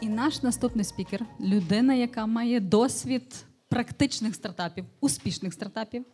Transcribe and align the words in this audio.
І 0.00 0.08
наш 0.08 0.42
наступний 0.42 0.84
спікер 0.84 1.26
людина, 1.40 1.94
яка 1.94 2.26
має 2.26 2.60
досвід 2.60 3.44
практичних 3.68 4.34
стартапів, 4.34 4.84
успішних 5.00 5.54
стартапів, 5.54 6.04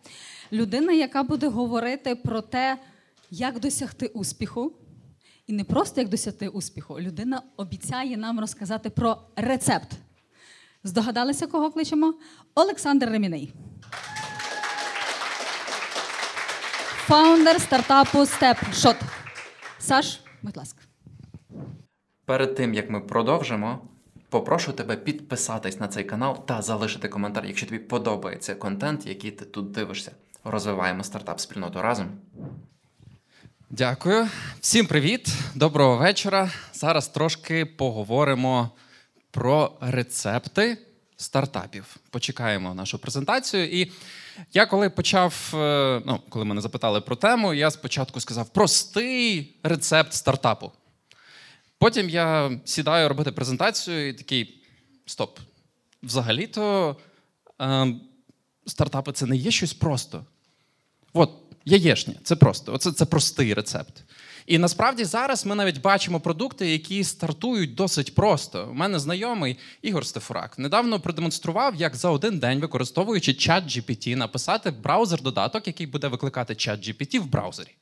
людина, 0.52 0.92
яка 0.92 1.22
буде 1.22 1.48
говорити 1.48 2.14
про 2.14 2.40
те, 2.40 2.78
як 3.30 3.60
досягти 3.60 4.06
успіху. 4.06 4.72
І 5.46 5.52
не 5.52 5.64
просто 5.64 6.00
як 6.00 6.10
досягти 6.10 6.48
успіху. 6.48 7.00
Людина 7.00 7.42
обіцяє 7.56 8.16
нам 8.16 8.40
розказати 8.40 8.90
про 8.90 9.18
рецепт. 9.36 9.88
Здогадалися, 10.84 11.46
кого 11.46 11.70
кличемо? 11.70 12.14
Олександр 12.54 13.08
Ремінний. 13.08 13.52
Фаундер 17.06 17.60
стартапу 17.60 18.18
StepShot. 18.18 18.96
Саш, 19.78 20.20
будь 20.42 20.56
ласка. 20.56 20.85
Перед 22.26 22.54
тим 22.54 22.74
як 22.74 22.90
ми 22.90 23.00
продовжимо, 23.00 23.78
попрошу 24.28 24.72
тебе 24.72 24.96
підписатись 24.96 25.80
на 25.80 25.88
цей 25.88 26.04
канал 26.04 26.46
та 26.46 26.62
залишити 26.62 27.08
коментар, 27.08 27.46
якщо 27.46 27.66
тобі 27.66 27.78
подобається 27.78 28.54
контент, 28.54 29.06
який 29.06 29.30
ти 29.30 29.44
тут 29.44 29.70
дивишся. 29.70 30.12
Розвиваємо 30.44 31.04
стартап 31.04 31.40
спільноту 31.40 31.82
разом. 31.82 32.06
Дякую. 33.70 34.28
Всім 34.60 34.86
привіт, 34.86 35.28
доброго 35.54 35.96
вечора. 35.96 36.50
Зараз 36.72 37.08
трошки 37.08 37.66
поговоримо 37.66 38.70
про 39.30 39.72
рецепти 39.80 40.78
стартапів. 41.16 41.96
Почекаємо 42.10 42.74
нашу 42.74 42.98
презентацію. 42.98 43.80
І 43.80 43.92
я 44.52 44.66
коли 44.66 44.90
почав, 44.90 45.52
е, 45.54 46.02
ну, 46.06 46.20
коли 46.28 46.44
мене 46.44 46.60
запитали 46.60 47.00
про 47.00 47.16
тему, 47.16 47.54
я 47.54 47.70
спочатку 47.70 48.20
сказав 48.20 48.48
простий 48.48 49.56
рецепт 49.62 50.12
стартапу. 50.12 50.72
Потім 51.78 52.10
я 52.10 52.58
сідаю 52.64 53.08
робити 53.08 53.32
презентацію 53.32 54.08
і 54.08 54.12
такий: 54.12 54.62
стоп. 55.06 55.38
Взагалі-то 56.02 56.96
е, 57.60 57.94
стартапи 58.66 59.12
це 59.12 59.26
не 59.26 59.36
є 59.36 59.50
щось 59.50 59.74
просто. 59.74 60.24
От, 61.12 61.30
яєшня, 61.64 62.14
це 62.22 62.36
просто. 62.36 62.74
Оце 62.74 62.92
це 62.92 63.06
простий 63.06 63.54
рецепт. 63.54 64.04
І 64.46 64.58
насправді 64.58 65.04
зараз 65.04 65.46
ми 65.46 65.54
навіть 65.54 65.80
бачимо 65.80 66.20
продукти, 66.20 66.70
які 66.70 67.04
стартують 67.04 67.74
досить 67.74 68.14
просто. 68.14 68.68
У 68.70 68.74
мене 68.74 68.98
знайомий 68.98 69.56
Ігор 69.82 70.06
Стефурак 70.06 70.58
недавно 70.58 71.00
продемонстрував, 71.00 71.74
як 71.74 71.96
за 71.96 72.10
один 72.10 72.38
день, 72.38 72.60
використовуючи 72.60 73.34
чат 73.34 73.64
GPT, 73.64 74.14
написати 74.14 74.70
браузер-додаток, 74.70 75.66
який 75.66 75.86
буде 75.86 76.08
викликати 76.08 76.54
чат 76.54 76.88
GPT 76.88 77.20
в 77.20 77.26
браузері. 77.26 77.74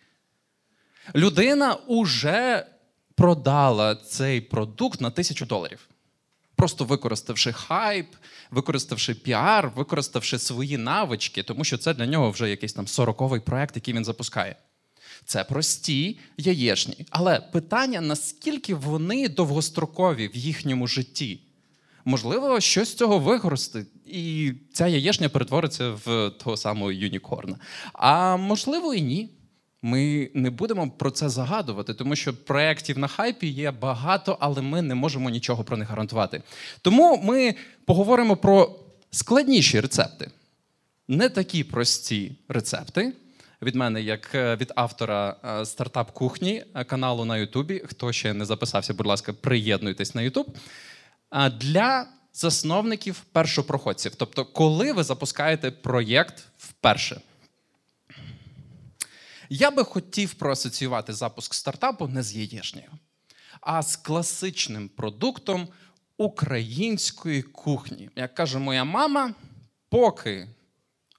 Людина 1.14 1.74
уже 1.74 2.66
продала 3.14 3.94
цей 3.96 4.40
продукт 4.40 5.00
на 5.00 5.10
тисячу 5.10 5.46
доларів. 5.46 5.88
Просто 6.56 6.84
використавши 6.84 7.52
хайп, 7.52 8.06
використавши 8.50 9.14
піар, 9.14 9.72
використавши 9.76 10.38
свої 10.38 10.78
навички, 10.78 11.42
тому 11.42 11.64
що 11.64 11.78
це 11.78 11.94
для 11.94 12.06
нього 12.06 12.30
вже 12.30 12.50
якийсь 12.50 12.72
там 12.72 12.86
сороковий 12.86 13.40
проект, 13.40 13.76
який 13.76 13.94
він 13.94 14.04
запускає. 14.04 14.56
Це 15.24 15.44
прості 15.44 16.18
яєшні. 16.36 17.06
Але 17.10 17.40
питання, 17.40 18.00
наскільки 18.00 18.74
вони 18.74 19.28
довгострокові 19.28 20.28
в 20.28 20.36
їхньому 20.36 20.86
житті? 20.86 21.40
Можливо, 22.04 22.60
щось 22.60 22.88
з 22.88 22.94
цього 22.94 23.18
виросте, 23.18 23.86
і 24.06 24.52
ця 24.72 24.86
яєшня 24.86 25.28
перетвориться 25.28 25.90
в 26.04 26.30
того 26.30 26.56
самого 26.56 26.92
юнікорна. 26.92 27.56
А 27.92 28.36
можливо, 28.36 28.94
і 28.94 29.02
ні. 29.02 29.30
Ми 29.86 30.30
не 30.34 30.50
будемо 30.50 30.90
про 30.90 31.10
це 31.10 31.28
загадувати, 31.28 31.94
тому 31.94 32.16
що 32.16 32.44
проєктів 32.44 32.98
на 32.98 33.08
хайпі 33.08 33.46
є 33.46 33.70
багато, 33.70 34.36
але 34.40 34.62
ми 34.62 34.82
не 34.82 34.94
можемо 34.94 35.30
нічого 35.30 35.64
про 35.64 35.76
них 35.76 35.88
гарантувати. 35.88 36.42
Тому 36.82 37.20
ми 37.24 37.54
поговоримо 37.84 38.36
про 38.36 38.78
складніші 39.10 39.80
рецепти. 39.80 40.30
Не 41.08 41.28
такі 41.28 41.64
прості 41.64 42.32
рецепти. 42.48 43.12
Від 43.62 43.74
мене, 43.74 44.02
як 44.02 44.34
е, 44.34 44.56
від 44.56 44.72
автора 44.76 45.36
е, 45.44 45.66
стартап 45.66 46.10
кухні 46.10 46.64
каналу 46.86 47.24
на 47.24 47.36
Ютубі. 47.36 47.82
Хто 47.86 48.12
ще 48.12 48.34
не 48.34 48.44
записався, 48.44 48.94
будь 48.94 49.06
ласка, 49.06 49.32
приєднуйтесь 49.32 50.14
на 50.14 50.22
Ютуб. 50.22 50.56
Для 51.60 52.06
засновників 52.32 53.22
першопроходців. 53.32 54.14
Тобто, 54.14 54.44
коли 54.44 54.92
ви 54.92 55.02
запускаєте 55.02 55.70
проєкт 55.70 56.44
вперше. 56.58 57.20
Я 59.48 59.70
би 59.70 59.84
хотів 59.84 60.34
проасоціювати 60.34 61.12
запуск 61.12 61.54
стартапу 61.54 62.08
не 62.08 62.22
з 62.22 62.36
яєшнею, 62.36 62.90
а 63.60 63.82
з 63.82 63.96
класичним 63.96 64.88
продуктом 64.88 65.68
української 66.16 67.42
кухні. 67.42 68.10
Як 68.16 68.34
каже 68.34 68.58
моя 68.58 68.84
мама, 68.84 69.34
поки 69.88 70.48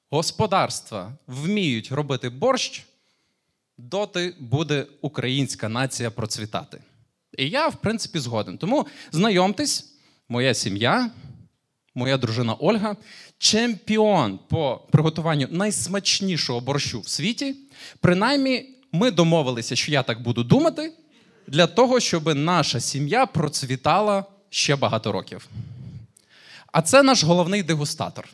господарства 0.09 1.13
вміють 1.27 1.91
робити 1.91 2.29
борщ, 2.29 2.85
доти 3.77 4.35
буде 4.39 4.87
українська 5.01 5.69
нація 5.69 6.11
процвітати. 6.11 6.81
І 7.37 7.49
я, 7.49 7.67
в 7.67 7.75
принципі, 7.75 8.19
згоден. 8.19 8.57
Тому 8.57 8.87
знайомтесь, 9.11 9.93
моя 10.29 10.53
сім'я, 10.53 11.11
моя 11.95 12.17
дружина 12.17 12.53
Ольга, 12.53 12.95
чемпіон 13.38 14.39
по 14.50 14.81
приготуванню 14.91 15.47
найсмачнішого 15.51 16.59
борщу 16.59 17.00
в 17.00 17.07
світі. 17.07 17.56
Принаймні, 18.00 18.69
ми 18.91 19.11
домовилися, 19.11 19.75
що 19.75 19.91
я 19.91 20.03
так 20.03 20.22
буду 20.22 20.44
думати, 20.44 20.94
для 21.47 21.67
того, 21.67 22.00
щоб 22.00 22.35
наша 22.35 22.79
сім'я 22.79 23.25
процвітала 23.25 24.25
ще 24.50 24.75
багато 24.75 25.11
років. 25.11 25.47
А 26.72 26.81
це 26.81 27.03
наш 27.03 27.23
головний 27.23 27.63
дегустатор, 27.63 28.29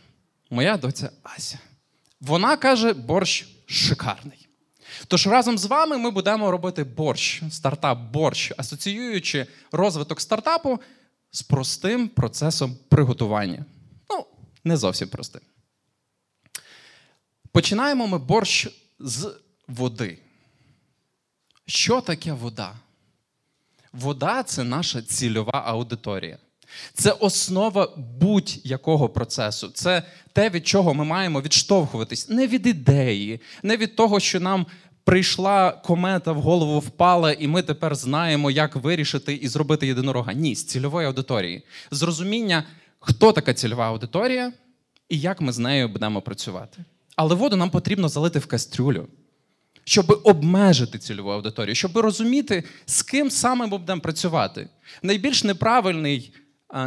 моя 0.49 0.77
доця 0.77 1.09
Ася. 1.23 1.59
Вона 2.21 2.57
каже, 2.57 2.93
борщ 2.93 3.47
шикарний. 3.65 4.47
Тож 5.07 5.27
разом 5.27 5.57
з 5.57 5.65
вами 5.65 5.97
ми 5.97 6.11
будемо 6.11 6.51
робити 6.51 6.83
борщ, 6.83 7.43
стартап 7.51 7.99
борщ, 7.99 8.51
асоціюючи 8.57 9.47
розвиток 9.71 10.21
стартапу 10.21 10.79
з 11.31 11.41
простим 11.41 12.07
процесом 12.07 12.77
приготування. 12.89 13.65
Ну, 14.09 14.25
не 14.63 14.77
зовсім 14.77 15.09
простим. 15.09 15.41
Починаємо 17.51 18.07
ми 18.07 18.17
борщ 18.17 18.67
з 18.99 19.35
води. 19.67 20.17
Що 21.65 22.01
таке 22.01 22.33
вода? 22.33 22.73
Вода 23.93 24.43
це 24.43 24.63
наша 24.63 25.01
цільова 25.01 25.63
аудиторія. 25.65 26.37
Це 26.93 27.11
основа 27.11 27.93
будь-якого 27.97 29.09
процесу. 29.09 29.69
Це 29.69 30.03
те, 30.33 30.49
від 30.49 30.67
чого 30.67 30.93
ми 30.93 31.05
маємо 31.05 31.41
відштовхуватись. 31.41 32.29
Не 32.29 32.47
від 32.47 32.67
ідеї, 32.67 33.41
не 33.63 33.77
від 33.77 33.95
того, 33.95 34.19
що 34.19 34.39
нам 34.39 34.65
прийшла 35.03 35.71
комета 35.71 36.31
в 36.31 36.41
голову 36.41 36.79
впала, 36.79 37.31
і 37.31 37.47
ми 37.47 37.61
тепер 37.61 37.95
знаємо, 37.95 38.51
як 38.51 38.75
вирішити 38.75 39.33
і 39.33 39.47
зробити 39.47 39.87
єдинорога. 39.87 40.33
Ні, 40.33 40.55
з 40.55 40.65
цільової 40.65 41.07
аудиторії. 41.07 41.63
З 41.91 42.01
розуміння, 42.01 42.63
хто 42.99 43.31
така 43.31 43.53
цільова 43.53 43.87
аудиторія 43.87 44.53
і 45.09 45.19
як 45.19 45.41
ми 45.41 45.51
з 45.51 45.59
нею 45.59 45.87
будемо 45.87 46.21
працювати. 46.21 46.85
Але 47.15 47.35
воду 47.35 47.55
нам 47.55 47.69
потрібно 47.69 48.09
залити 48.09 48.39
в 48.39 48.45
кастрюлю. 48.45 49.07
Щоб 49.83 50.21
обмежити 50.23 50.99
цільову 50.99 51.29
аудиторію, 51.29 51.75
щоб 51.75 51.97
розуміти, 51.97 52.63
з 52.85 53.01
ким 53.01 53.31
саме 53.31 53.65
ми 53.65 53.77
будемо 53.77 54.01
працювати. 54.01 54.69
Найбільш 55.03 55.43
неправильний 55.43 56.33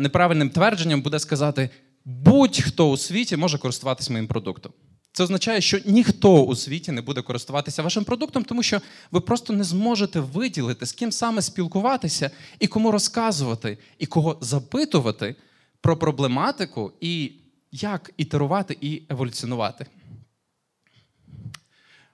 неправильним 0.00 0.50
твердженням 0.50 1.02
буде 1.02 1.18
сказати: 1.18 1.70
будь-хто 2.04 2.90
у 2.90 2.96
світі 2.96 3.36
може 3.36 3.58
користуватися 3.58 4.12
моїм 4.12 4.26
продуктом. 4.26 4.72
Це 5.16 5.22
означає, 5.22 5.60
що 5.60 5.78
ніхто 5.84 6.44
у 6.44 6.56
світі 6.56 6.92
не 6.92 7.02
буде 7.02 7.22
користуватися 7.22 7.82
вашим 7.82 8.04
продуктом, 8.04 8.44
тому 8.44 8.62
що 8.62 8.80
ви 9.10 9.20
просто 9.20 9.52
не 9.52 9.64
зможете 9.64 10.20
виділити, 10.20 10.86
з 10.86 10.92
ким 10.92 11.12
саме 11.12 11.42
спілкуватися, 11.42 12.30
і 12.58 12.66
кому 12.66 12.90
розказувати, 12.90 13.78
і 13.98 14.06
кого 14.06 14.38
запитувати 14.40 15.36
про 15.80 15.96
проблематику, 15.96 16.92
і 17.00 17.32
як 17.72 18.10
ітерувати 18.16 18.78
і 18.80 19.02
еволюціонувати. 19.08 19.86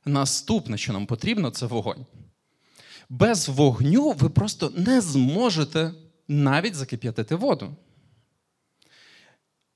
Наступне, 0.05 0.79
що 0.79 0.93
нам 0.93 1.06
потрібно, 1.06 1.50
це 1.50 1.67
вогонь. 1.67 2.06
Без 3.08 3.49
вогню 3.49 4.12
ви 4.12 4.29
просто 4.29 4.73
не 4.76 5.00
зможете 5.00 5.94
навіть 6.29 6.75
закип'ятити 6.75 7.35
воду. 7.35 7.76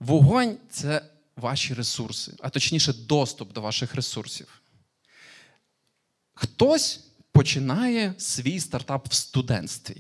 Вогонь 0.01 0.57
це 0.71 1.03
ваші 1.37 1.75
ресурси, 1.75 2.33
а 2.41 2.51
точніше, 2.51 2.93
доступ 2.93 3.53
до 3.53 3.61
ваших 3.61 3.95
ресурсів. 3.95 4.63
Хтось 6.35 7.01
починає 7.33 8.15
свій 8.19 8.61
стартап 8.61 9.09
в 9.09 9.15
студентстві. 9.15 9.97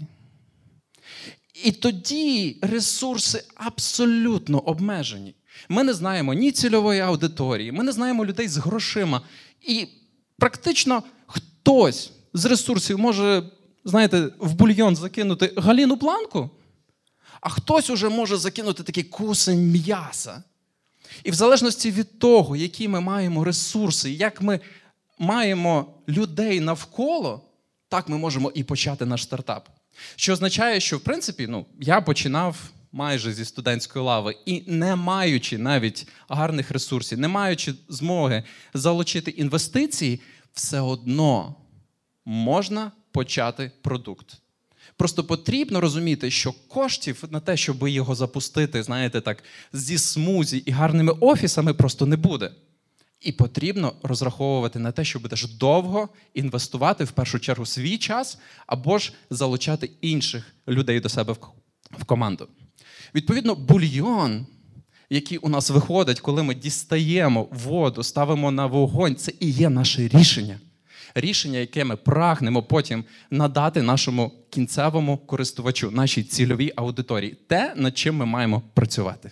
І 1.64 1.72
тоді 1.72 2.58
ресурси 2.62 3.44
абсолютно 3.54 4.58
обмежені. 4.58 5.34
Ми 5.69 5.84
не 5.84 5.94
знаємо 5.94 6.34
ні 6.34 6.52
цільової 6.52 7.00
аудиторії, 7.00 7.72
ми 7.72 7.84
не 7.84 7.92
знаємо 7.92 8.26
людей 8.26 8.48
з 8.48 8.56
грошима. 8.56 9.22
І 9.60 9.88
практично 10.38 11.02
хтось 11.26 12.12
з 12.32 12.44
ресурсів 12.44 12.98
може 12.98 13.50
знаєте, 13.84 14.31
в 14.38 14.54
бульйон 14.54 14.96
закинути 14.96 15.52
галіну 15.56 15.96
планку, 15.96 16.50
а 17.40 17.48
хтось 17.48 17.90
уже 17.90 18.08
може 18.08 18.36
закинути 18.36 18.82
такий 18.82 19.04
кусень 19.04 19.70
м'яса. 19.70 20.42
І 21.25 21.31
в 21.31 21.34
залежності 21.34 21.90
від 21.90 22.19
того, 22.19 22.56
які 22.56 22.88
ми 22.88 23.00
маємо 23.00 23.44
ресурси, 23.44 24.11
як 24.11 24.43
ми 24.43 24.61
маємо 25.19 25.94
людей 26.08 26.61
навколо, 26.61 27.43
так 27.88 28.08
ми 28.08 28.19
можемо 28.19 28.52
і 28.55 28.64
почати 28.64 29.06
наш 29.06 29.22
стартап. 29.22 29.69
Що 30.16 30.32
означає, 30.32 30.81
що 30.81 30.99
в 30.99 31.00
принципі 31.00 31.46
ну, 31.46 31.66
я 31.81 32.00
починав 32.00 32.56
майже 32.93 33.32
зі 33.32 33.44
студентської 33.44 34.05
лави 34.05 34.37
і 34.46 34.62
не 34.66 34.96
маючи 34.96 35.58
навіть 35.58 36.08
гарних 36.28 36.70
ресурсів, 36.70 37.19
не 37.19 37.28
маючи 37.28 37.75
змоги 37.88 38.43
залучити 38.75 39.31
інвестиції, 39.31 40.20
все 40.52 40.81
одно 40.81 41.55
можна 42.25 42.93
почати 43.12 43.70
продукт. 43.82 44.44
Просто 44.96 45.25
потрібно 45.25 45.81
розуміти, 45.81 46.31
що 46.31 46.52
коштів 46.69 47.25
на 47.31 47.41
те, 47.41 47.56
щоб 47.56 47.88
його 47.88 48.14
запустити, 48.14 48.82
знаєте, 48.82 49.20
так, 49.20 49.44
зі 49.73 49.99
смузі 49.99 50.56
і 50.56 50.70
гарними 50.70 51.12
офісами 51.20 51.75
просто 51.75 52.06
не 52.06 52.17
буде. 52.17 52.50
І 53.20 53.32
потрібно 53.32 53.93
розраховувати 54.02 54.79
на 54.79 54.93
те, 54.93 55.05
що 55.05 55.20
будеш 55.20 55.44
довго 55.44 56.08
інвестувати 56.35 57.05
в 57.05 57.11
першу 57.11 57.38
чергу 57.38 57.67
свій 57.67 57.99
час 57.99 58.38
або 58.67 58.99
ж 58.99 59.12
залучати 59.31 59.91
інших 60.00 60.55
людей 60.69 61.00
до 61.00 61.08
себе 61.08 61.35
в 61.99 62.05
команду. 62.05 62.49
Відповідно, 63.14 63.55
бульйон, 63.55 64.46
який 65.11 65.38
у 65.38 65.49
нас 65.49 65.70
виходить, 65.70 66.20
коли 66.20 66.43
ми 66.43 66.55
дістаємо 66.55 67.49
воду, 67.50 68.02
ставимо 68.02 68.50
на 68.50 68.67
вогонь, 68.67 69.17
це 69.17 69.32
і 69.41 69.50
є 69.50 69.70
наше 69.70 70.08
рішення. 70.08 70.61
Рішення, 71.14 71.58
яке 71.58 71.84
ми 71.84 71.96
прагнемо 71.96 72.62
потім 72.62 73.05
надати 73.31 73.82
нашому 73.82 74.32
кінцевому 74.50 75.19
користувачу, 75.19 75.90
нашій 75.90 76.22
цільовій 76.22 76.72
аудиторії, 76.76 77.34
те, 77.46 77.75
над 77.76 77.99
чим 77.99 78.16
ми 78.16 78.26
маємо 78.26 78.62
працювати. 78.75 79.31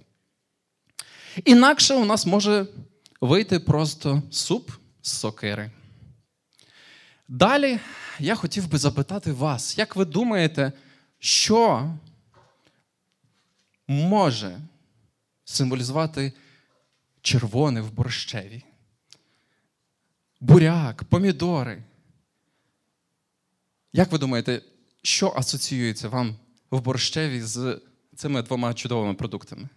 Інакше 1.44 1.94
у 1.94 2.04
нас 2.04 2.26
може 2.26 2.66
вийти 3.20 3.60
просто 3.60 4.22
суп 4.30 4.70
з 5.02 5.12
сокири. 5.12 5.70
Далі 7.28 7.78
я 8.18 8.34
хотів 8.34 8.70
би 8.70 8.78
запитати 8.78 9.32
вас, 9.32 9.78
як 9.78 9.96
ви 9.96 10.04
думаєте, 10.04 10.72
що 11.18 11.90
може 13.88 14.60
символізувати 15.44 16.32
червоне 17.22 17.80
в 17.80 17.92
борщеві? 17.92 18.62
Буряк, 20.42 21.04
помідори. 21.04 21.82
Як 23.92 24.12
ви 24.12 24.18
думаєте, 24.18 24.62
що 25.02 25.32
асоціюється 25.36 26.08
вам 26.08 26.36
в 26.70 26.80
борщеві 26.80 27.42
з 27.42 27.80
цими 28.16 28.42
двома 28.42 28.74
чудовими 28.74 29.14
продуктами? 29.14 29.68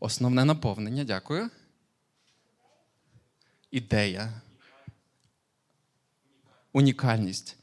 Основне 0.00 0.44
наповнення, 0.44 1.04
дякую. 1.04 1.50
Ідея. 3.70 4.40
Унікальність. 6.72 7.56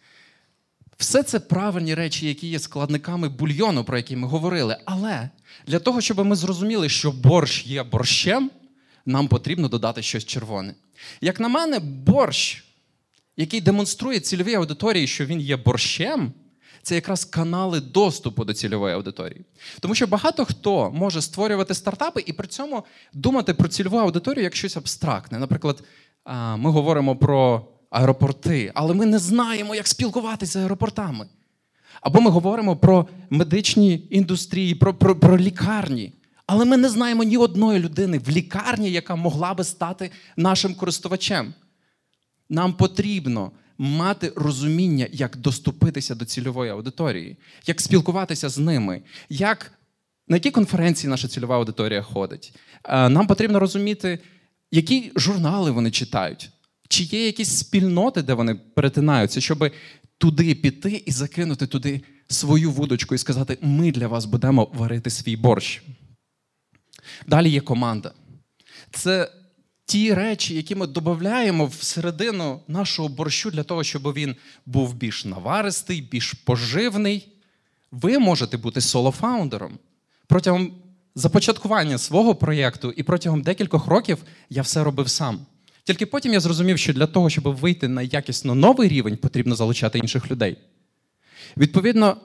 Все 1.03 1.23
це 1.23 1.39
правильні 1.39 1.95
речі, 1.95 2.27
які 2.27 2.47
є 2.47 2.59
складниками 2.59 3.29
бульйону, 3.29 3.83
про 3.83 3.97
які 3.97 4.15
ми 4.15 4.27
говорили. 4.27 4.77
Але 4.85 5.29
для 5.67 5.79
того, 5.79 6.01
щоб 6.01 6.25
ми 6.25 6.35
зрозуміли, 6.35 6.89
що 6.89 7.11
борщ 7.11 7.65
є 7.65 7.83
борщем, 7.83 8.51
нам 9.05 9.27
потрібно 9.27 9.67
додати 9.67 10.01
щось 10.01 10.25
червоне. 10.25 10.75
Як 11.21 11.39
на 11.39 11.47
мене, 11.47 11.79
борщ, 11.79 12.63
який 13.37 13.61
демонструє 13.61 14.19
цільовій 14.19 14.55
аудиторії, 14.55 15.07
що 15.07 15.25
він 15.25 15.41
є 15.41 15.57
борщем, 15.57 16.33
це 16.81 16.95
якраз 16.95 17.25
канали 17.25 17.79
доступу 17.79 18.45
до 18.45 18.53
цільової 18.53 18.95
аудиторії. 18.95 19.41
Тому 19.79 19.95
що 19.95 20.07
багато 20.07 20.45
хто 20.45 20.91
може 20.91 21.21
створювати 21.21 21.73
стартапи 21.73 22.23
і 22.25 22.33
при 22.33 22.47
цьому 22.47 22.83
думати 23.13 23.53
про 23.53 23.67
цільову 23.67 23.97
аудиторію 23.97 24.43
як 24.43 24.55
щось 24.55 24.77
абстрактне. 24.77 25.39
Наприклад, 25.39 25.83
ми 26.57 26.69
говоримо 26.69 27.15
про 27.15 27.67
аеропорти, 27.93 28.71
але 28.75 28.93
ми 28.93 29.05
не 29.05 29.19
знаємо, 29.19 29.75
як 29.75 29.87
спілкуватися 29.87 30.51
з 30.51 30.55
аеропортами. 30.55 31.25
Або 32.01 32.21
ми 32.21 32.29
говоримо 32.29 32.77
про 32.77 33.07
медичні 33.29 34.07
індустрії, 34.09 34.75
про, 34.75 34.93
про, 34.93 35.19
про 35.19 35.37
лікарні. 35.37 36.13
Але 36.45 36.65
ми 36.65 36.77
не 36.77 36.89
знаємо 36.89 37.23
ні 37.23 37.37
одної 37.37 37.79
людини 37.79 38.17
в 38.17 38.29
лікарні, 38.29 38.91
яка 38.91 39.15
могла 39.15 39.53
би 39.53 39.63
стати 39.63 40.11
нашим 40.37 40.75
користувачем. 40.75 41.53
Нам 42.49 42.73
потрібно 42.73 43.51
мати 43.77 44.33
розуміння, 44.35 45.07
як 45.11 45.37
доступитися 45.37 46.15
до 46.15 46.25
цільової 46.25 46.71
аудиторії, 46.71 47.37
як 47.65 47.81
спілкуватися 47.81 48.49
з 48.49 48.57
ними, 48.57 49.01
як, 49.29 49.71
на 50.27 50.35
які 50.35 50.51
конференції 50.51 51.09
наша 51.09 51.27
цільова 51.27 51.55
аудиторія 51.55 52.01
ходить. 52.01 52.55
Е, 52.83 53.09
нам 53.09 53.27
потрібно 53.27 53.59
розуміти, 53.59 54.19
які 54.71 55.11
журнали 55.15 55.71
вони 55.71 55.91
читають, 55.91 56.49
чи 56.93 57.03
є 57.03 57.25
якісь 57.25 57.57
спільноти, 57.57 58.21
де 58.21 58.33
вони 58.33 58.55
перетинаються, 58.55 59.41
щоб 59.41 59.71
туди 60.17 60.55
піти 60.55 61.03
і 61.05 61.11
закинути 61.11 61.67
туди 61.67 62.01
свою 62.27 62.71
вудочку 62.71 63.15
і 63.15 63.17
сказати: 63.17 63.57
ми 63.61 63.91
для 63.91 64.07
вас 64.07 64.25
будемо 64.25 64.71
варити 64.73 65.09
свій 65.09 65.35
борщ. 65.35 65.83
Далі 67.27 67.49
є 67.49 67.61
команда. 67.61 68.11
Це 68.91 69.31
ті 69.85 70.13
речі, 70.13 70.55
які 70.55 70.75
ми 70.75 70.87
додаємо 70.87 71.65
всередину 71.65 72.61
нашого 72.67 73.09
борщу 73.09 73.51
для 73.51 73.63
того, 73.63 73.83
щоб 73.83 74.13
він 74.13 74.35
був 74.65 74.93
більш 74.93 75.25
наваристий, 75.25 76.01
більш 76.01 76.33
поживний. 76.33 77.27
Ви 77.91 78.19
можете 78.19 78.57
бути 78.57 78.81
солофаундером. 78.81 79.79
Протягом 80.27 80.73
започаткування 81.15 81.97
свого 81.97 82.35
проєкту 82.35 82.91
і 82.91 83.03
протягом 83.03 83.41
декількох 83.41 83.87
років 83.87 84.17
я 84.49 84.61
все 84.61 84.83
робив 84.83 85.09
сам. 85.09 85.45
Тільки 85.83 86.05
потім 86.05 86.33
я 86.33 86.39
зрозумів, 86.39 86.77
що 86.79 86.93
для 86.93 87.07
того, 87.07 87.29
щоб 87.29 87.43
вийти 87.43 87.87
на 87.87 88.01
якісно 88.01 88.55
новий 88.55 88.89
рівень, 88.89 89.17
потрібно 89.17 89.55
залучати 89.55 89.99
інших 89.99 90.31
людей. 90.31 90.57
Відповідно, 91.57 92.17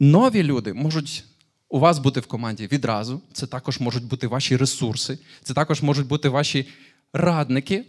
нові 0.00 0.42
люди 0.42 0.72
можуть 0.72 1.24
у 1.68 1.78
вас 1.78 1.98
бути 1.98 2.20
в 2.20 2.26
команді 2.26 2.66
відразу. 2.66 3.20
Це 3.32 3.46
також 3.46 3.80
можуть 3.80 4.04
бути 4.04 4.26
ваші 4.26 4.56
ресурси, 4.56 5.18
це 5.42 5.54
також 5.54 5.82
можуть 5.82 6.06
бути 6.06 6.28
ваші 6.28 6.68
радники, 7.12 7.84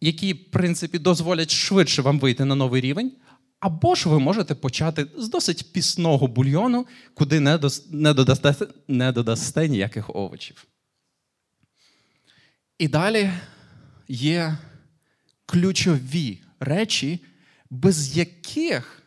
які, 0.00 0.32
в 0.32 0.50
принципі, 0.50 0.98
дозволять 0.98 1.50
швидше 1.50 2.02
вам 2.02 2.18
вийти 2.18 2.44
на 2.44 2.54
новий 2.54 2.80
рівень. 2.80 3.12
Або 3.60 3.94
ж 3.94 4.08
ви 4.08 4.18
можете 4.18 4.54
почати 4.54 5.06
з 5.16 5.28
досить 5.28 5.72
пісного 5.72 6.26
бульйону, 6.26 6.86
куди 7.14 7.40
не, 7.40 7.58
дос... 7.58 7.90
не, 7.90 8.14
додасте... 8.14 8.54
не 8.88 9.12
додасте 9.12 9.68
ніяких 9.68 10.16
овочів. 10.16 10.66
І 12.78 12.88
далі 12.88 13.30
є 14.08 14.58
ключові 15.46 16.42
речі, 16.60 17.24
без 17.70 18.16
яких 18.16 19.02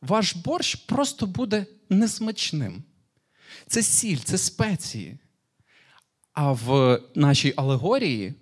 ваш 0.00 0.36
борщ 0.36 0.74
просто 0.74 1.26
буде 1.26 1.66
несмачним. 1.88 2.82
Це 3.66 3.82
сіль, 3.82 4.18
це 4.24 4.38
спеції. 4.38 5.18
А 6.32 6.52
в 6.52 7.00
нашій 7.14 7.54
алегорії, 7.56 8.34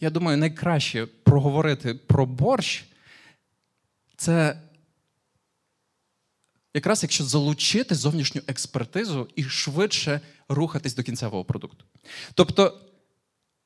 я 0.00 0.10
думаю, 0.10 0.38
найкраще 0.38 1.06
проговорити 1.06 1.94
про 1.94 2.26
борщ 2.26 2.84
це 4.16 4.62
якраз 6.74 7.02
якщо 7.02 7.24
залучити 7.24 7.94
зовнішню 7.94 8.42
експертизу 8.46 9.28
і 9.36 9.44
швидше 9.44 10.20
рухатись 10.48 10.94
до 10.94 11.02
кінцевого 11.02 11.44
продукту. 11.44 11.84
Тобто, 12.34 12.80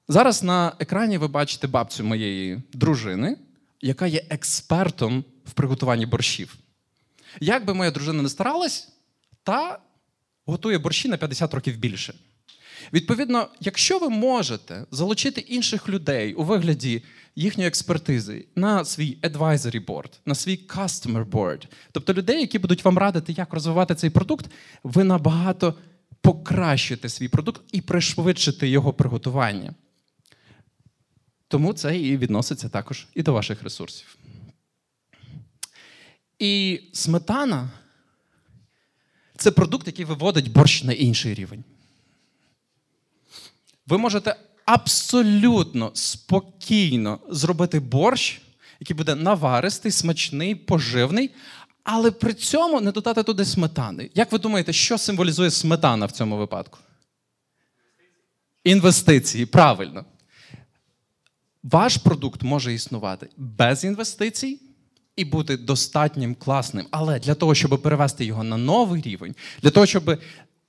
зараз 0.09 0.43
на 0.43 0.73
екрані 0.79 1.19
ви 1.19 1.29
бачите 1.29 1.67
бабцю 1.67 2.05
моєї 2.05 2.63
дружини, 2.73 3.37
яка 3.81 4.07
є 4.07 4.25
експертом 4.31 5.25
в 5.45 5.53
приготуванні 5.53 6.07
борщів. 6.07 6.57
Як 7.41 7.65
би 7.65 7.75
моя 7.75 7.91
дружина 7.91 8.23
не 8.23 8.29
старалась, 8.29 8.89
та 9.43 9.79
готує 10.47 10.79
борщі 10.79 11.09
на 11.09 11.17
50 11.17 11.55
років 11.55 11.77
більше. 11.77 12.15
Відповідно, 12.93 13.49
якщо 13.61 13.99
ви 13.99 14.09
можете 14.09 14.87
залучити 14.91 15.41
інших 15.41 15.89
людей 15.89 16.35
у 16.35 16.45
вигляді 16.45 17.03
їхньої 17.37 17.69
експертизи 17.69 18.47
на 18.57 18.85
свій 18.85 19.19
advisory 19.23 19.85
board, 19.85 20.13
на 20.27 20.35
свій 20.35 20.61
customer 20.69 21.25
board, 21.25 21.67
тобто 21.93 22.15
людей, 22.15 22.41
які 22.41 22.59
будуть 22.59 22.85
вам 22.85 22.99
радити, 22.99 23.33
як 23.33 23.55
розвивати 23.55 23.95
цей 23.95 24.11
продукт, 24.11 24.47
ви 24.83 25.05
набагато 25.05 25.75
покращите 26.21 27.09
свій 27.09 27.29
продукт 27.29 27.63
і 27.73 27.81
пришвидшите 27.81 28.69
його 28.69 28.93
приготування. 28.93 29.75
Тому 31.49 31.73
це 31.73 31.99
і 31.99 32.17
відноситься 32.17 32.69
також 32.69 33.07
і 33.15 33.23
до 33.23 33.33
ваших 33.33 33.63
ресурсів. 33.63 34.17
І 36.39 36.81
сметана 36.93 37.71
це 39.37 39.51
продукт, 39.51 39.87
який 39.87 40.05
виводить 40.05 40.53
борщ 40.53 40.85
на 40.85 40.93
інший 40.93 41.35
рівень. 41.35 41.65
Ви 43.87 43.99
можете 43.99 44.37
абсолютно 44.65 45.91
спокійно 45.95 47.21
зробити 47.29 47.81
борщ, 47.81 48.43
який 48.81 48.97
буде 48.97 49.15
наваристий, 49.15 49.93
смачний, 49.93 50.55
поживний, 50.55 51.31
але 51.85 52.11
при 52.11 52.35
цьому 52.35 52.81
не 52.81 52.93
додати 52.93 53.23
туди 53.23 53.45
сметани. 53.45 54.11
Як 54.15 54.33
ви 54.33 54.39
думаєте, 54.39 54.73
що 54.73 54.99
символізує 54.99 55.51
сметана 55.51 56.07
в 56.07 56.13
цьому 56.13 56.37
випадку? 56.37 56.79
Інвестиції, 58.65 59.47
правильно. 59.47 60.05
Ваш 61.71 61.97
продукт 61.97 62.43
може 62.43 62.75
існувати 62.75 63.29
без 63.37 63.85
інвестицій 63.85 64.61
і 65.17 65.25
бути 65.25 65.57
достатнім 65.57 66.35
класним. 66.35 66.87
Але 66.91 67.19
для 67.19 67.35
того, 67.35 67.55
щоб 67.55 67.83
перевести 67.83 68.25
його 68.25 68.45
на 68.45 68.57
новий 68.57 69.03
рівень, 69.03 69.35
для 69.63 69.71
того, 69.71 69.87
щоб 69.87 70.19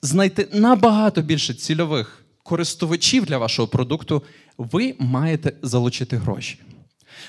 знайти 0.01 0.47
набагато 0.53 1.21
більше 1.21 1.53
цільових 1.53 2.25
користувачів 2.43 3.25
для 3.25 3.37
вашого 3.37 3.67
продукту, 3.67 4.23
ви 4.57 4.95
маєте 4.99 5.53
залучити 5.61 6.17
гроші. 6.17 6.59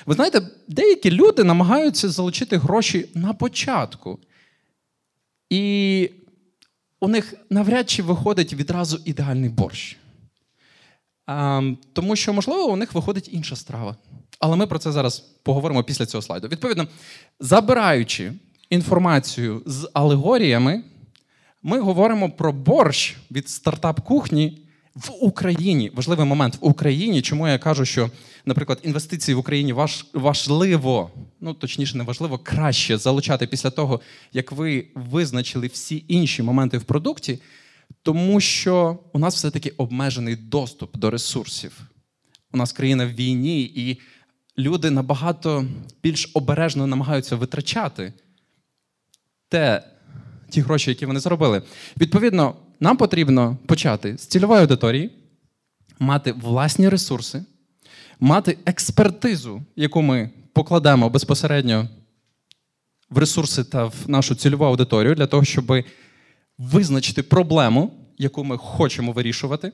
Ви 0.05 0.15
знаєте, 0.15 0.41
деякі 0.67 1.11
люди 1.11 1.43
намагаються 1.43 2.09
залучити 2.09 2.57
гроші 2.57 3.09
на 3.15 3.33
початку. 3.33 4.19
І 5.49 6.11
у 6.99 7.07
них 7.07 7.33
навряд 7.49 7.89
чи 7.89 8.03
виходить 8.03 8.53
відразу 8.53 8.99
ідеальний 9.05 9.49
борщ. 9.49 9.97
А, 11.31 11.61
тому 11.93 12.15
що, 12.15 12.33
можливо, 12.33 12.65
у 12.65 12.75
них 12.75 12.93
виходить 12.93 13.29
інша 13.33 13.55
страва. 13.55 13.95
Але 14.39 14.55
ми 14.55 14.67
про 14.67 14.79
це 14.79 14.91
зараз 14.91 15.19
поговоримо 15.19 15.83
після 15.83 16.05
цього 16.05 16.21
слайду. 16.21 16.47
Відповідно, 16.47 16.87
забираючи 17.39 18.33
інформацію 18.69 19.61
з 19.65 19.89
алегоріями, 19.93 20.83
ми 21.63 21.79
говоримо 21.79 22.29
про 22.29 22.53
борщ 22.53 23.17
від 23.31 23.49
стартап-кухні 23.49 24.57
в 24.95 25.11
Україні. 25.21 25.91
Важливий 25.95 26.25
момент 26.25 26.57
в 26.61 26.67
Україні. 26.67 27.21
Чому 27.21 27.47
я 27.47 27.57
кажу, 27.57 27.85
що, 27.85 28.09
наприклад, 28.45 28.79
інвестиції 28.83 29.35
в 29.35 29.39
Україні 29.39 29.73
важ, 29.73 30.05
важливо, 30.13 31.11
ну 31.41 31.53
точніше, 31.53 31.97
не 31.97 32.03
важливо, 32.03 32.37
краще 32.37 32.97
залучати 32.97 33.47
після 33.47 33.69
того, 33.69 34.01
як 34.33 34.51
ви 34.51 34.87
визначили 34.95 35.67
всі 35.67 36.03
інші 36.07 36.43
моменти 36.43 36.77
в 36.77 36.83
продукті, 36.83 37.39
тому 38.03 38.39
що 38.39 38.99
у 39.13 39.19
нас 39.19 39.35
все-таки 39.35 39.69
обмежений 39.69 40.35
доступ 40.35 40.97
до 40.97 41.09
ресурсів. 41.09 41.81
У 42.53 42.57
нас 42.57 42.71
країна 42.71 43.05
в 43.05 43.09
війні, 43.09 43.61
і 43.61 44.01
люди 44.57 44.89
набагато 44.89 45.65
більш 46.03 46.31
обережно 46.33 46.87
намагаються 46.87 47.35
витрачати 47.35 48.13
те, 49.49 49.83
ті 50.49 50.61
гроші, 50.61 50.91
які 50.91 51.05
вони 51.05 51.19
заробили. 51.19 51.61
Відповідно, 51.97 52.55
нам 52.79 52.97
потрібно 52.97 53.57
почати 53.65 54.17
з 54.17 54.27
цільової 54.27 54.61
аудиторії, 54.61 55.11
мати 55.99 56.31
власні 56.31 56.89
ресурси, 56.89 57.45
мати 58.19 58.57
експертизу, 58.65 59.61
яку 59.75 60.01
ми 60.01 60.29
покладемо 60.53 61.09
безпосередньо 61.09 61.89
в 63.09 63.17
ресурси 63.17 63.63
та 63.63 63.85
в 63.85 63.95
нашу 64.07 64.35
цільову 64.35 64.65
аудиторію, 64.65 65.15
для 65.15 65.27
того, 65.27 65.43
щоб 65.43 65.83
визначити 66.59 67.23
проблему, 67.23 67.91
яку 68.17 68.43
ми 68.43 68.57
хочемо 68.57 69.11
вирішувати. 69.11 69.71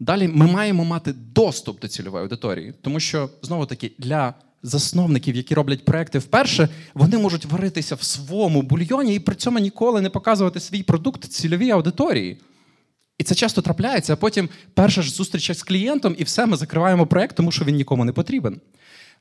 Далі 0.00 0.28
ми 0.28 0.46
маємо 0.46 0.84
мати 0.84 1.12
доступ 1.12 1.80
до 1.80 1.88
цільової 1.88 2.22
аудиторії, 2.22 2.74
тому 2.82 3.00
що 3.00 3.30
знову 3.42 3.66
таки 3.66 3.92
для 3.98 4.34
засновників, 4.62 5.36
які 5.36 5.54
роблять 5.54 5.84
проекти 5.84 6.18
вперше, 6.18 6.68
вони 6.94 7.18
можуть 7.18 7.44
варитися 7.44 7.94
в 7.94 8.02
своєму 8.02 8.62
бульйоні 8.62 9.14
і 9.14 9.18
при 9.18 9.34
цьому 9.34 9.58
ніколи 9.58 10.00
не 10.00 10.10
показувати 10.10 10.60
свій 10.60 10.82
продукт 10.82 11.24
цільовій 11.24 11.70
аудиторії. 11.70 12.38
І 13.18 13.24
це 13.24 13.34
часто 13.34 13.62
трапляється, 13.62 14.12
а 14.12 14.16
потім 14.16 14.48
перша 14.74 15.02
ж 15.02 15.10
зустріч 15.10 15.56
з 15.56 15.62
клієнтом, 15.62 16.14
і 16.18 16.24
все, 16.24 16.46
ми 16.46 16.56
закриваємо 16.56 17.06
проект, 17.06 17.36
тому 17.36 17.52
що 17.52 17.64
він 17.64 17.74
нікому 17.74 18.04
не 18.04 18.12
потрібен. 18.12 18.60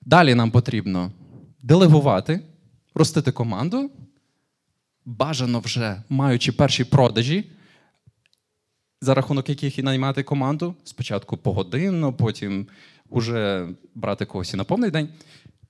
Далі 0.01 0.35
нам 0.35 0.51
потрібно 0.51 1.11
делегувати, 1.61 2.41
ростити 2.93 3.31
команду, 3.31 3.91
бажано 5.09 5.59
вже 5.59 6.03
маючи 6.09 6.51
перші 6.51 6.83
продажі, 6.83 7.45
за 9.01 9.13
рахунок 9.13 9.49
яких 9.49 9.79
і 9.79 9.83
наймати 9.83 10.23
команду. 10.23 10.75
Спочатку 10.83 11.37
погодинно, 11.37 12.13
потім 12.13 12.67
уже 13.09 13.67
брати 13.95 14.25
когось 14.25 14.53
і 14.53 14.57
на 14.57 14.63
повний 14.63 14.91
день. 14.91 15.09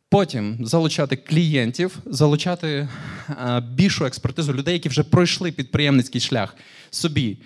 Потім 0.09 0.57
залучати 0.65 1.15
клієнтів, 1.15 1.97
залучати 2.05 2.89
а, 3.27 3.61
більшу 3.61 4.05
експертизу 4.05 4.53
людей, 4.53 4.73
які 4.73 4.89
вже 4.89 5.03
пройшли 5.03 5.51
підприємницький 5.51 6.21
шлях 6.21 6.55
собі 6.89 7.37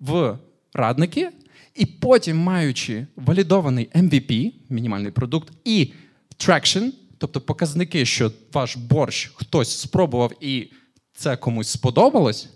в 0.00 0.38
радники, 0.74 1.30
і 1.74 1.86
потім, 1.86 2.36
маючи 2.36 3.06
валідований 3.16 3.88
MVP, 3.94 4.52
мінімальний 4.68 5.12
продукт, 5.12 5.52
і 5.64 5.92
traction, 6.38 6.90
тобто 7.18 7.40
показники, 7.40 8.06
що 8.06 8.32
ваш 8.52 8.76
борщ 8.76 9.32
хтось 9.34 9.78
спробував 9.78 10.32
і 10.40 10.70
це 11.20 11.36
комусь 11.36 11.68
сподобалось, 11.68 12.48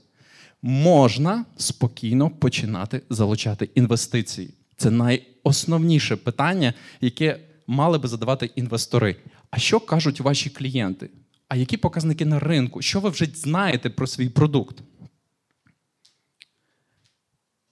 можна 0.62 1.44
спокійно 1.56 2.30
починати 2.30 3.02
залучати 3.10 3.68
інвестиції. 3.74 4.54
Це 4.76 4.90
найосновніше 4.90 6.16
питання, 6.16 6.74
яке 7.00 7.40
мали 7.66 7.98
би 7.98 8.08
задавати 8.08 8.50
інвестори. 8.56 9.16
А 9.50 9.58
що 9.58 9.80
кажуть 9.80 10.20
ваші 10.20 10.50
клієнти? 10.50 11.10
А 11.48 11.56
які 11.56 11.76
показники 11.76 12.24
на 12.24 12.38
ринку? 12.38 12.82
Що 12.82 13.00
ви 13.00 13.10
вже 13.10 13.26
знаєте 13.34 13.90
про 13.90 14.06
свій 14.06 14.28
продукт? 14.28 14.76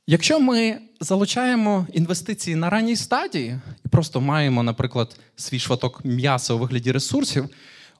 Якщо 0.06 0.40
ми 0.40 0.78
залучаємо 1.00 1.86
інвестиції 1.92 2.56
на 2.56 2.70
ранній 2.70 2.96
стадії 2.96 3.60
і 3.84 3.88
просто 3.88 4.20
маємо, 4.20 4.62
наприклад, 4.62 5.16
свій 5.36 5.58
шваток 5.58 6.04
м'яса 6.04 6.54
у 6.54 6.58
вигляді 6.58 6.92
ресурсів, 6.92 7.48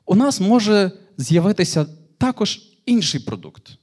у 0.07 0.15
нас 0.15 0.41
може 0.41 0.91
з'явитися 1.17 1.87
також 2.23 2.61
інший 2.87 3.21
продукт, 3.21 3.79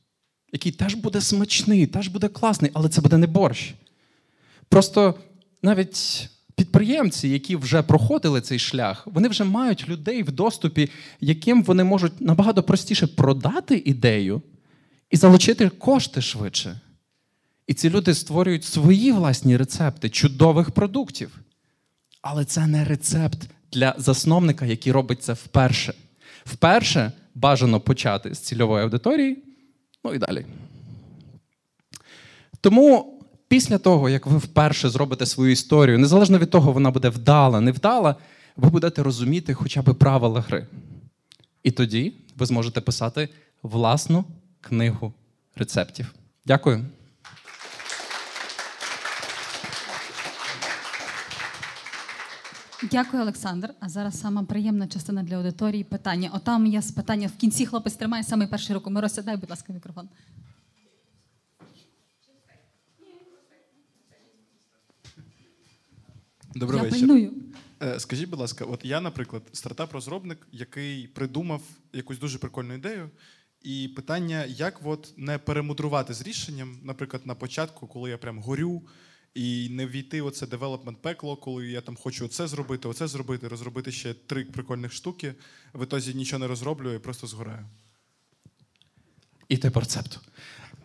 який 0.54 0.72
теж 0.72 0.94
буде 0.94 1.22
смачний, 1.22 1.88
теж 1.88 2.08
буде 2.08 2.28
класний, 2.28 2.72
але 2.74 2.90
це 2.90 3.02
буде 3.02 3.18
не 3.18 3.28
борщ. 3.28 3.74
Просто 4.70 5.16
навіть 5.62 6.30
підприємці, 6.56 7.28
які 7.28 7.56
вже 7.56 7.82
проходили 7.82 8.42
цей 8.42 8.60
шлях, 8.60 9.08
вони 9.08 9.28
вже 9.28 9.44
мають 9.44 9.90
людей 9.90 10.24
в 10.24 10.32
доступі, 10.32 10.90
яким 11.22 11.64
вони 11.64 11.84
можуть 11.84 12.22
набагато 12.22 12.64
простіше 12.64 13.08
продати 13.08 13.84
ідею 13.86 14.42
і 15.12 15.18
залучити 15.18 15.70
кошти 15.70 16.22
швидше. 16.22 16.80
І 17.68 17.74
ці 17.74 17.90
люди 17.90 18.14
створюють 18.14 18.64
свої 18.64 19.12
власні 19.12 19.58
рецепти 19.58 20.10
чудових 20.10 20.72
продуктів. 20.72 21.40
Але 22.22 22.46
це 22.46 22.68
не 22.68 22.86
рецепт 22.86 23.40
для 23.72 23.96
засновника, 23.98 24.66
який 24.66 24.92
робить 24.92 25.24
це 25.24 25.34
вперше. 25.34 25.94
Вперше 26.46 27.12
бажано 27.40 27.80
почати 27.80 28.36
з 28.36 28.40
цільової 28.40 28.84
аудиторії, 28.84 29.44
ну 30.04 30.14
і 30.14 30.18
далі. 30.18 30.46
Тому 32.62 33.20
після 33.48 33.78
того, 33.78 34.10
як 34.10 34.26
ви 34.26 34.38
вперше 34.38 34.90
зробите 34.90 35.26
свою 35.26 35.52
історію, 35.52 36.00
незалежно 36.00 36.38
від 36.38 36.50
того, 36.50 36.72
вона 36.72 36.92
буде 36.92 37.10
вдала, 37.10 37.62
невдала, 37.62 38.16
ви 38.56 38.70
будете 38.70 39.04
розуміти 39.04 39.54
хоча 39.54 39.82
б 39.82 39.94
правила 39.94 40.42
гри. 40.42 40.68
І 41.64 41.72
тоді 41.72 42.14
ви 42.38 42.46
зможете 42.46 42.82
писати 42.82 43.30
власну 43.64 44.24
книгу 44.62 45.14
рецептів. 45.56 46.14
Дякую. 46.46 46.86
Дякую, 52.92 53.24
Олександр. 53.24 53.74
А 53.80 53.90
зараз 53.90 54.20
сама 54.20 54.44
приємна 54.44 54.88
частина 54.88 55.24
для 55.24 55.36
аудиторії 55.36 55.84
питання. 55.84 56.30
Отам 56.34 56.66
є 56.66 56.82
з 56.82 56.92
питання 56.92 57.28
в 57.28 57.36
кінці 57.38 57.66
хлопець 57.66 57.94
тримає 57.96 58.24
саме 58.24 58.48
перший 58.48 58.76
руку. 58.76 58.90
Мирося, 58.90 59.22
дай, 59.22 59.38
будь 59.38 59.50
ласка, 59.50 59.74
мікрофон. 59.74 60.10
Добрий 66.56 66.78
Я 66.78 66.84
вечір. 66.84 67.00
пильную. 67.00 67.34
Е, 67.82 68.00
Скажіть, 68.00 68.30
будь 68.30 68.40
ласка, 68.40 68.66
от 68.66 68.86
я, 68.86 69.02
наприклад, 69.02 69.44
стартап-розробник, 69.54 70.48
який 70.52 71.08
придумав 71.08 71.62
якусь 71.94 72.20
дуже 72.20 72.38
прикольну 72.38 72.74
ідею. 72.74 73.10
І 73.62 73.88
питання, 73.96 74.46
як 74.46 74.80
от 74.84 75.14
не 75.18 75.38
перемудрувати 75.38 76.14
з 76.14 76.22
рішенням, 76.22 76.80
наприклад, 76.84 77.22
на 77.26 77.36
початку, 77.36 77.88
коли 77.88 78.10
я 78.10 78.18
прям 78.18 78.40
горю, 78.40 78.82
і 79.34 79.70
не 79.70 79.88
війти 79.88 80.22
оце 80.22 80.46
development 80.46 80.96
пекло, 80.96 81.36
коли 81.36 81.68
я 81.68 81.82
там 81.82 81.96
хочу 81.96 82.26
оце 82.26 82.48
зробити, 82.48 82.88
оце 82.88 83.08
зробити, 83.08 83.48
розробити 83.48 83.92
ще 83.92 84.14
три 84.14 84.46
прикольних 84.46 84.94
штуки. 84.94 85.34
В 85.74 85.84
ітозі 85.84 86.14
нічого 86.14 86.40
не 86.40 86.48
розроблю 86.48 86.94
і 86.94 87.00
просто 87.00 87.28
згораю. 87.28 87.66
І 89.50 89.58
ти 89.58 89.70
по 89.70 89.80
рецепту. 89.80 90.20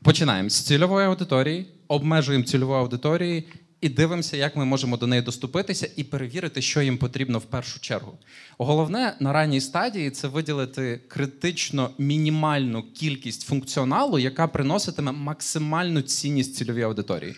Починаємо 0.02 0.50
з 0.50 0.60
цільової 0.60 1.06
аудиторії, 1.06 1.66
обмежуємо 1.88 2.44
цільову 2.44 2.72
аудиторію 2.72 3.42
і 3.80 3.88
дивимося, 3.88 4.36
як 4.36 4.56
ми 4.56 4.64
можемо 4.64 4.96
до 4.96 5.06
неї 5.06 5.22
доступитися 5.22 5.88
і 5.96 6.04
перевірити, 6.04 6.62
що 6.62 6.82
їм 6.82 6.98
потрібно 6.98 7.38
в 7.38 7.44
першу 7.44 7.80
чергу. 7.80 8.18
Головне 8.58 9.16
на 9.20 9.32
ранній 9.32 9.60
стадії 9.60 10.10
це 10.10 10.28
виділити 10.28 11.00
критично 11.08 11.90
мінімальну 11.98 12.82
кількість 12.82 13.42
функціоналу, 13.42 14.18
яка 14.18 14.46
приноситиме 14.48 15.12
максимальну 15.12 16.02
цінність 16.02 16.56
цільовій 16.56 16.82
аудиторії. 16.82 17.36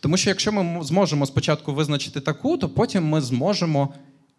Тому 0.00 0.16
що 0.16 0.30
якщо 0.30 0.52
ми 0.52 0.84
зможемо 0.84 1.26
спочатку 1.26 1.74
визначити 1.74 2.20
таку, 2.20 2.56
то 2.58 2.68
потім 2.68 3.08
ми 3.08 3.20
зможемо 3.20 3.94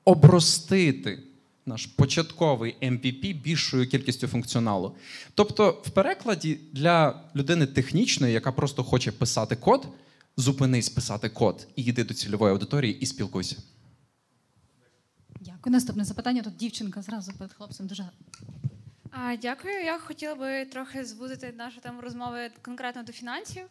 обростити 0.06 1.20
наш 1.66 1.86
початковий 1.86 2.76
MVP 2.82 3.42
більшою 3.42 3.88
кількістю 3.88 4.28
функціоналу. 4.28 4.96
Тобто, 5.36 5.82
в 5.86 5.90
перекладі 5.90 6.60
для 6.74 7.22
людини 7.36 7.66
технічної, 7.66 8.34
яка 8.34 8.52
просто 8.52 8.84
хоче 8.84 9.12
писати 9.12 9.56
код, 9.56 9.88
зупинись 10.38 10.90
писати 10.90 11.30
код 11.30 11.68
і 11.76 11.84
йди 11.84 12.04
до 12.04 12.14
цільової 12.14 12.52
аудиторії 12.52 13.00
і 13.00 13.06
спілкуйся. 13.06 13.56
Дякую. 15.42 15.74
Наступне 15.74 16.04
запитання. 16.04 16.42
Тут 16.42 16.56
дівчинка 16.56 17.02
зразу 17.02 17.34
перед 17.38 17.54
хлопцем 17.54 17.88
дуже 17.88 18.10
А, 19.12 19.36
дякую. 19.36 19.74
Я 19.84 20.00
хотіла 20.00 20.36
би 20.36 20.66
трохи 20.66 21.06
звузити 21.06 21.54
нашу 21.58 21.82
тему 21.82 22.02
розмови 22.02 22.52
конкретно 22.62 23.04
до 23.04 23.12
фінансів. 23.12 23.64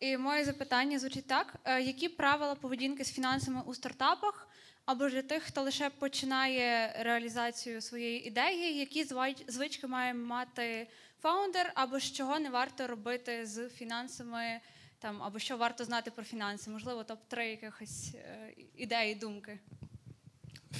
І 0.00 0.16
моє 0.16 0.44
запитання 0.44 0.98
звучить 0.98 1.26
так: 1.26 1.56
Е, 1.64 1.82
які 1.82 2.08
правила 2.08 2.54
поведінки 2.54 3.04
з 3.04 3.12
фінансами 3.12 3.62
у 3.66 3.74
стартапах 3.74 4.48
або 4.86 5.08
ж 5.08 5.14
для 5.14 5.22
тих, 5.22 5.42
хто 5.42 5.62
лише 5.62 5.90
починає 5.90 6.96
реалізацію 7.00 7.80
своєї 7.80 8.26
ідеї, 8.26 8.78
які 8.78 9.06
звички 9.48 9.86
має 9.86 10.14
мати 10.14 10.86
фаундер, 11.22 11.72
або 11.74 12.00
з 12.00 12.12
чого 12.12 12.38
не 12.38 12.50
варто 12.50 12.86
робити 12.86 13.46
з 13.46 13.68
фінансами, 13.68 14.60
там 14.98 15.22
або 15.22 15.38
що 15.38 15.56
варто 15.56 15.84
знати 15.84 16.10
про 16.10 16.24
фінанси? 16.24 16.70
Можливо, 16.70 17.04
топ 17.04 17.18
3 17.28 17.50
якихось 17.50 18.14
е, 18.14 18.54
ідеї, 18.76 19.14
думки. 19.14 19.58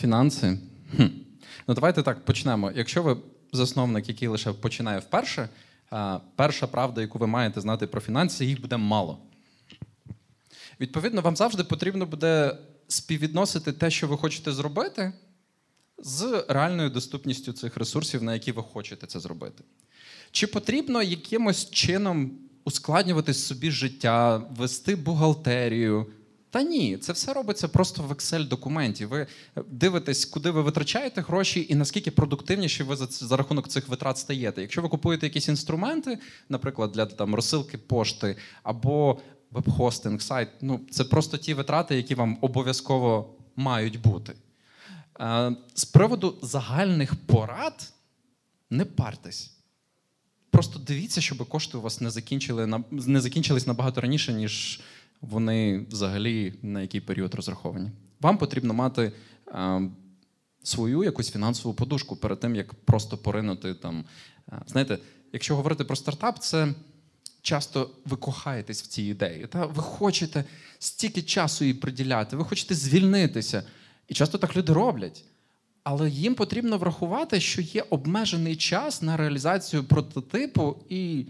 Фінанси. 0.00 0.58
Хм. 0.96 1.06
Ну, 1.66 1.74
давайте 1.74 2.02
так 2.02 2.24
почнемо. 2.24 2.72
Якщо 2.74 3.02
ви 3.02 3.16
засновник, 3.52 4.08
який 4.08 4.28
лише 4.28 4.52
починає 4.52 4.98
вперше, 4.98 5.48
перша 6.36 6.66
правда, 6.66 7.00
яку 7.00 7.18
ви 7.18 7.26
маєте 7.26 7.60
знати 7.60 7.86
про 7.86 8.00
фінанси, 8.00 8.44
їх 8.44 8.60
буде 8.60 8.76
мало. 8.76 9.18
Відповідно, 10.80 11.20
вам 11.22 11.36
завжди 11.36 11.64
потрібно 11.64 12.06
буде 12.06 12.58
співвідносити 12.88 13.72
те, 13.72 13.90
що 13.90 14.08
ви 14.08 14.16
хочете 14.16 14.52
зробити, 14.52 15.12
з 15.98 16.44
реальною 16.48 16.90
доступністю 16.90 17.52
цих 17.52 17.76
ресурсів, 17.76 18.22
на 18.22 18.34
які 18.34 18.52
ви 18.52 18.62
хочете 18.62 19.06
це 19.06 19.20
зробити. 19.20 19.64
Чи 20.30 20.46
потрібно 20.46 21.02
якимось 21.02 21.70
чином 21.70 22.30
ускладнювати 22.64 23.34
собі 23.34 23.70
життя, 23.70 24.36
вести 24.36 24.96
бухгалтерію? 24.96 26.06
Та 26.50 26.62
ні, 26.62 26.96
це 26.96 27.12
все 27.12 27.32
робиться 27.32 27.68
просто 27.68 28.02
в 28.02 28.12
Excel-документі. 28.12 29.06
Ви 29.06 29.26
дивитесь, 29.66 30.24
куди 30.24 30.50
ви 30.50 30.62
витрачаєте 30.62 31.20
гроші 31.20 31.66
і 31.68 31.74
наскільки 31.74 32.10
продуктивніші 32.10 32.82
ви 32.82 32.96
за, 32.96 33.06
за 33.06 33.36
рахунок 33.36 33.68
цих 33.68 33.88
витрат 33.88 34.18
стаєте. 34.18 34.60
Якщо 34.60 34.82
ви 34.82 34.88
купуєте 34.88 35.26
якісь 35.26 35.48
інструменти, 35.48 36.18
наприклад, 36.48 36.92
для 36.92 37.06
там, 37.06 37.34
розсилки 37.34 37.78
пошти 37.78 38.36
або 38.62 39.18
веб-хостинг, 39.50 40.20
сайт, 40.20 40.48
ну 40.60 40.80
це 40.90 41.04
просто 41.04 41.36
ті 41.38 41.54
витрати, 41.54 41.96
які 41.96 42.14
вам 42.14 42.38
обов'язково 42.40 43.34
мають 43.56 44.00
бути. 44.00 44.34
Е, 45.20 45.56
З 45.74 45.84
приводу 45.84 46.38
загальних 46.42 47.14
порад 47.26 47.92
не 48.70 48.84
партесь. 48.84 49.50
Просто 50.50 50.78
дивіться, 50.78 51.20
щоб 51.20 51.48
кошти 51.48 51.78
у 51.78 51.80
вас 51.80 52.00
не 52.00 52.10
закінчили 52.10 52.82
не 52.90 53.20
закінчились 53.20 53.66
набагато 53.66 54.00
раніше, 54.00 54.32
ніж 54.32 54.80
вони 55.20 55.86
взагалі 55.90 56.54
на 56.62 56.82
який 56.82 57.00
період 57.00 57.34
розраховані. 57.34 57.90
Вам 58.20 58.38
потрібно 58.38 58.74
мати 58.74 59.12
е, 59.48 59.82
свою 60.62 61.04
якусь 61.04 61.30
фінансову 61.30 61.74
подушку 61.74 62.16
перед 62.16 62.40
тим, 62.40 62.56
як 62.56 62.74
просто 62.74 63.18
поринути 63.18 63.74
там. 63.74 64.04
Е, 64.52 64.62
знаєте, 64.66 64.98
якщо 65.32 65.56
говорити 65.56 65.84
про 65.84 65.96
стартап, 65.96 66.38
це 66.38 66.74
часто 67.42 67.90
ви 68.04 68.16
кохаєтесь 68.16 68.82
в 68.82 68.86
цій 68.86 69.02
ідеї. 69.02 69.46
Та 69.46 69.66
ви 69.66 69.82
хочете 69.82 70.44
стільки 70.78 71.22
часу 71.22 71.64
їй 71.64 71.74
приділяти, 71.74 72.36
ви 72.36 72.44
хочете 72.44 72.74
звільнитися. 72.74 73.62
І 74.08 74.14
часто 74.14 74.38
так 74.38 74.56
люди 74.56 74.72
роблять. 74.72 75.24
Але 75.82 76.10
їм 76.10 76.34
потрібно 76.34 76.78
врахувати, 76.78 77.40
що 77.40 77.62
є 77.62 77.84
обмежений 77.90 78.56
час 78.56 79.02
на 79.02 79.16
реалізацію 79.16 79.84
прототипу 79.84 80.76
і 80.88 81.26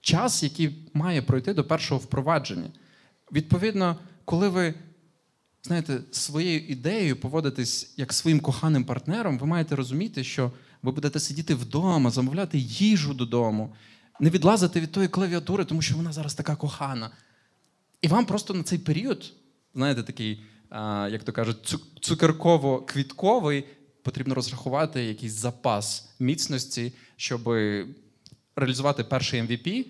час, 0.00 0.42
який 0.42 0.90
має 0.94 1.22
пройти 1.22 1.54
до 1.54 1.64
першого 1.64 2.00
впровадження. 2.00 2.70
Відповідно, 3.32 3.96
коли 4.24 4.48
ви 4.48 4.74
знаєте, 5.62 6.00
своєю 6.10 6.60
ідеєю 6.60 7.16
поводитесь 7.16 7.94
як 7.96 8.12
своїм 8.12 8.40
коханим 8.40 8.84
партнером, 8.84 9.38
ви 9.38 9.46
маєте 9.46 9.76
розуміти, 9.76 10.24
що 10.24 10.52
ви 10.82 10.92
будете 10.92 11.20
сидіти 11.20 11.54
вдома, 11.54 12.10
замовляти 12.10 12.58
їжу 12.58 13.14
додому, 13.14 13.74
не 14.20 14.30
відлазити 14.30 14.80
від 14.80 14.92
тої 14.92 15.08
клавіатури, 15.08 15.64
тому 15.64 15.82
що 15.82 15.96
вона 15.96 16.12
зараз 16.12 16.34
така 16.34 16.56
кохана. 16.56 17.10
І 18.02 18.08
вам 18.08 18.26
просто 18.26 18.54
на 18.54 18.62
цей 18.62 18.78
період, 18.78 19.32
знаєте, 19.74 20.02
такий, 20.02 20.42
як 21.10 21.24
то 21.24 21.32
кажуть, 21.32 21.76
цукерково-квітковий, 22.00 23.64
потрібно 24.02 24.34
розрахувати 24.34 25.04
якийсь 25.04 25.32
запас 25.32 26.08
міцності, 26.18 26.92
щоб 27.16 27.48
реалізувати 28.56 29.04
перший 29.04 29.42
MVP. 29.42 29.86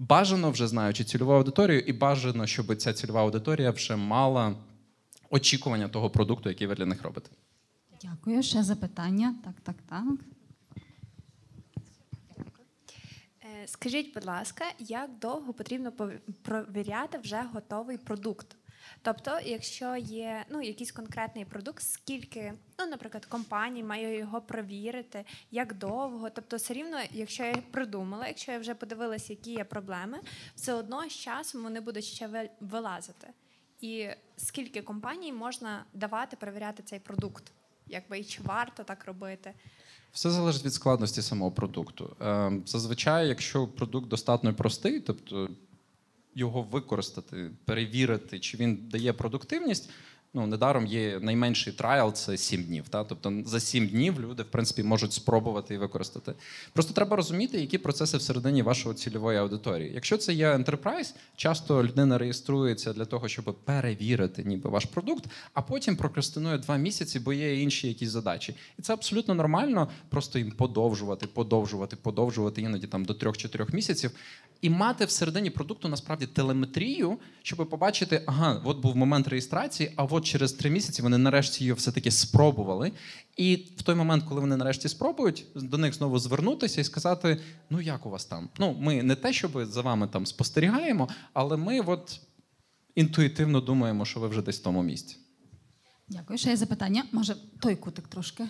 Бажано 0.00 0.50
вже 0.50 0.68
знаючи 0.68 1.04
цільову 1.04 1.32
аудиторію, 1.32 1.80
і 1.80 1.92
бажано, 1.92 2.46
щоб 2.46 2.76
ця 2.76 2.92
цільова 2.92 3.20
аудиторія 3.20 3.70
вже 3.70 3.96
мала 3.96 4.54
очікування 5.30 5.88
того 5.88 6.10
продукту, 6.10 6.48
який 6.48 6.66
ви 6.66 6.74
для 6.74 6.86
них 6.86 7.02
робите. 7.02 7.30
дякую. 8.02 8.42
Ще 8.42 8.62
запитання. 8.62 9.34
Так, 9.44 9.54
так, 9.62 9.76
так. 9.88 10.04
Е, 13.42 13.66
Скажіть, 13.66 14.14
будь 14.14 14.24
ласка, 14.24 14.64
як 14.78 15.10
довго 15.18 15.52
потрібно 15.52 15.92
провіряти 16.42 17.18
вже 17.18 17.42
готовий 17.52 17.98
продукт? 17.98 18.56
Тобто, 19.02 19.38
якщо 19.44 19.96
є 19.96 20.44
ну, 20.50 20.62
якийсь 20.62 20.92
конкретний 20.92 21.44
продукт, 21.44 21.82
скільки, 21.82 22.52
ну, 22.78 22.86
наприклад, 22.86 23.26
компаній 23.26 23.82
має 23.82 24.18
його 24.18 24.40
провірити, 24.40 25.24
як 25.50 25.74
довго? 25.74 26.30
Тобто, 26.30 26.56
все 26.56 26.74
рівно, 26.74 26.96
якщо 27.12 27.44
я 27.44 27.54
придумала, 27.70 28.26
якщо 28.28 28.52
я 28.52 28.58
вже 28.58 28.74
подивилася, 28.74 29.32
які 29.32 29.52
є 29.52 29.64
проблеми, 29.64 30.18
все 30.54 30.74
одно 30.74 31.08
з 31.08 31.12
часом 31.12 31.62
вони 31.62 31.80
будуть 31.80 32.04
ще 32.04 32.26
ви- 32.26 32.50
вилазити. 32.60 33.26
І 33.80 34.08
скільки 34.36 34.82
компаній 34.82 35.32
можна 35.32 35.84
давати 35.94 36.36
перевіряти 36.36 36.82
цей 36.82 36.98
продукт? 36.98 37.52
Якби 37.86 38.18
і 38.18 38.24
чи 38.24 38.42
варто 38.42 38.84
так 38.84 39.04
робити? 39.04 39.54
Все 40.12 40.30
залежить 40.30 40.64
від 40.64 40.74
складності 40.74 41.22
самого 41.22 41.50
продукту. 41.52 42.16
Е, 42.20 42.52
Зазвичай, 42.66 43.28
якщо 43.28 43.66
продукт 43.68 44.08
достатньо 44.08 44.54
простий, 44.54 45.00
тобто 45.00 45.48
його 46.34 46.62
використати, 46.62 47.50
перевірити, 47.64 48.40
чи 48.40 48.56
він 48.56 48.88
дає 48.90 49.12
продуктивність. 49.12 49.90
Ну, 50.34 50.46
недаром 50.46 50.86
є 50.86 51.18
найменший 51.22 51.72
трайл 51.72 52.12
це 52.12 52.36
7 52.36 52.62
днів. 52.62 52.88
Та? 52.88 53.04
Тобто 53.04 53.32
за 53.46 53.60
7 53.60 53.86
днів 53.86 54.20
люди, 54.20 54.42
в 54.42 54.50
принципі, 54.50 54.82
можуть 54.82 55.12
спробувати 55.12 55.74
і 55.74 55.78
використати. 55.78 56.34
Просто 56.72 56.94
треба 56.94 57.16
розуміти, 57.16 57.60
які 57.60 57.78
процеси 57.78 58.16
всередині 58.16 58.62
вашої 58.62 58.94
цільової 58.94 59.38
аудиторії. 59.38 59.92
Якщо 59.94 60.16
це 60.16 60.32
є 60.32 60.52
enterprise, 60.52 61.14
часто 61.36 61.84
людина 61.84 62.18
реєструється 62.18 62.92
для 62.92 63.04
того, 63.04 63.28
щоб 63.28 63.56
перевірити 63.64 64.44
ніби 64.44 64.70
ваш 64.70 64.84
продукт, 64.84 65.24
а 65.54 65.62
потім 65.62 65.96
прокрастинує 65.96 66.58
два 66.58 66.76
місяці, 66.76 67.20
бо 67.20 67.32
є 67.32 67.62
інші 67.62 67.88
якісь 67.88 68.10
задачі. 68.10 68.54
І 68.78 68.82
це 68.82 68.92
абсолютно 68.92 69.34
нормально, 69.34 69.88
просто 70.08 70.38
їм 70.38 70.50
подовжувати, 70.50 71.26
подовжувати, 71.26 71.96
подовжувати 71.96 72.62
іноді 72.62 72.86
там 72.86 73.04
до 73.04 73.12
3-4 73.12 73.74
місяців. 73.74 74.10
І 74.60 74.70
мати 74.70 75.04
всередині 75.04 75.50
продукту 75.50 75.88
насправді 75.88 76.26
телеметрію, 76.26 77.18
щоб 77.42 77.70
побачити, 77.70 78.22
ага, 78.26 78.62
от 78.64 78.78
був 78.78 78.96
момент 78.96 79.28
реєстрації, 79.28 79.92
а 79.96 80.04
от 80.04 80.24
через 80.24 80.52
три 80.52 80.70
місяці 80.70 81.02
вони 81.02 81.18
нарешті 81.18 81.64
її 81.64 81.72
все-таки 81.72 82.10
спробували. 82.10 82.92
І 83.36 83.56
в 83.76 83.82
той 83.82 83.94
момент, 83.94 84.24
коли 84.24 84.40
вони 84.40 84.56
нарешті 84.56 84.88
спробують, 84.88 85.46
до 85.54 85.78
них 85.78 85.94
знову 85.94 86.18
звернутися 86.18 86.80
і 86.80 86.84
сказати: 86.84 87.40
ну 87.70 87.80
як 87.80 88.06
у 88.06 88.10
вас 88.10 88.24
там? 88.24 88.48
Ну, 88.58 88.76
ми 88.80 89.02
не 89.02 89.14
те, 89.14 89.32
щоб 89.32 89.64
за 89.64 89.80
вами 89.80 90.08
там 90.08 90.26
спостерігаємо, 90.26 91.08
але 91.32 91.56
ми 91.56 91.80
от 91.80 92.20
інтуїтивно 92.94 93.60
думаємо, 93.60 94.04
що 94.04 94.20
ви 94.20 94.28
вже 94.28 94.42
десь 94.42 94.60
в 94.60 94.62
тому 94.62 94.82
місці. 94.82 95.16
Дякую. 96.08 96.38
Ще 96.38 96.50
є 96.50 96.56
запитання. 96.56 97.04
Може, 97.12 97.36
той 97.60 97.76
кутик 97.76 98.08
трошки. 98.08 98.44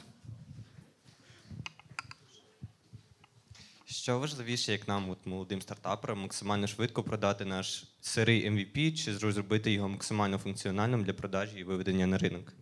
Що 4.03 4.19
важливіше, 4.19 4.73
як 4.73 4.89
нам, 4.89 5.11
от, 5.11 5.27
молодим 5.27 5.63
стартаперам, 5.63 6.21
максимально 6.21 6.67
швидко 6.67 7.03
продати 7.03 7.45
наш 7.45 7.85
сирий 8.01 8.51
MVP 8.51 8.93
чи 8.95 9.15
зробити 9.15 9.73
його 9.73 9.89
максимально 9.89 10.39
функціональним 10.39 11.05
для 11.05 11.13
продажі 11.13 11.59
і 11.59 11.65
виведення 11.65 12.07
на 12.07 12.19
ринок? 12.19 12.53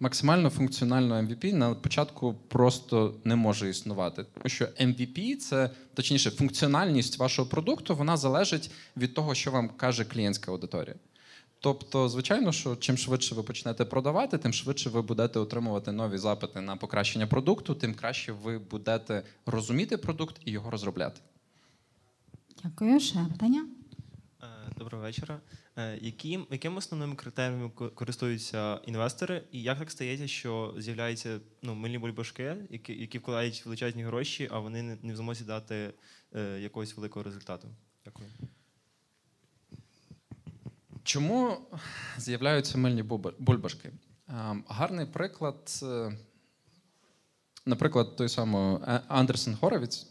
Максимально 0.00 0.50
функціонально 0.50 1.14
MVP 1.14 1.52
на 1.52 1.74
початку 1.74 2.34
просто 2.34 3.14
не 3.24 3.36
може 3.36 3.68
існувати. 3.68 4.24
Тому 4.34 4.48
що 4.48 4.64
MVP 4.64 5.36
це 5.36 5.70
точніше 5.94 6.30
функціональність 6.30 7.18
вашого 7.18 7.48
продукту, 7.48 7.96
вона 7.96 8.16
залежить 8.16 8.70
від 8.96 9.14
того, 9.14 9.34
що 9.34 9.50
вам 9.50 9.68
каже 9.68 10.04
клієнтська 10.04 10.52
аудиторія. 10.52 10.96
Тобто, 11.62 12.08
звичайно, 12.08 12.52
що 12.52 12.76
чим 12.76 12.96
швидше 12.96 13.34
ви 13.34 13.42
почнете 13.42 13.84
продавати, 13.84 14.38
тим 14.38 14.52
швидше 14.52 14.90
ви 14.90 15.02
будете 15.02 15.38
отримувати 15.38 15.92
нові 15.92 16.18
запити 16.18 16.60
на 16.60 16.76
покращення 16.76 17.26
продукту, 17.26 17.74
тим 17.74 17.94
краще 17.94 18.32
ви 18.32 18.58
будете 18.58 19.22
розуміти 19.46 19.96
продукт 19.96 20.40
і 20.44 20.50
його 20.50 20.70
розробляти. 20.70 21.20
Дякую. 22.62 23.00
Ще 23.00 23.26
питання. 23.32 23.68
Е, 24.42 24.46
Доброго 24.78 25.04
вечора. 25.04 25.40
Е, 25.76 25.98
Яким, 26.02 26.46
якими 26.50 26.76
основними 26.76 27.14
критеріями 27.14 27.70
користуються 27.70 28.80
інвестори, 28.86 29.42
і 29.52 29.62
як 29.62 29.78
так 29.78 29.90
стається, 29.90 30.28
що 30.28 30.74
з'являються 30.78 31.40
ну, 31.62 31.74
мильні 31.74 31.98
бульбашки, 31.98 32.56
які, 32.70 33.00
які 33.00 33.18
вкладають 33.18 33.66
величезні 33.66 34.02
гроші, 34.02 34.48
а 34.52 34.58
вони 34.58 34.82
не, 34.82 34.98
не 35.02 35.12
в 35.12 35.16
змозі 35.16 35.44
дати 35.44 35.94
е, 36.34 36.58
якогось 36.60 36.96
великого 36.96 37.22
результату? 37.22 37.68
Дякую. 38.04 38.28
Чому 41.10 41.56
з'являються 42.18 42.78
мильні 42.78 43.02
бульбашки? 43.38 43.90
Ем, 44.28 44.64
Гарний 44.68 45.06
приклад, 45.06 45.80
е, 45.82 46.12
наприклад, 47.66 48.16
той 48.16 48.28
самий 48.28 48.76
Е- 48.76 49.00
Андерсен 49.08 49.56
Хоровіц, 49.56 50.06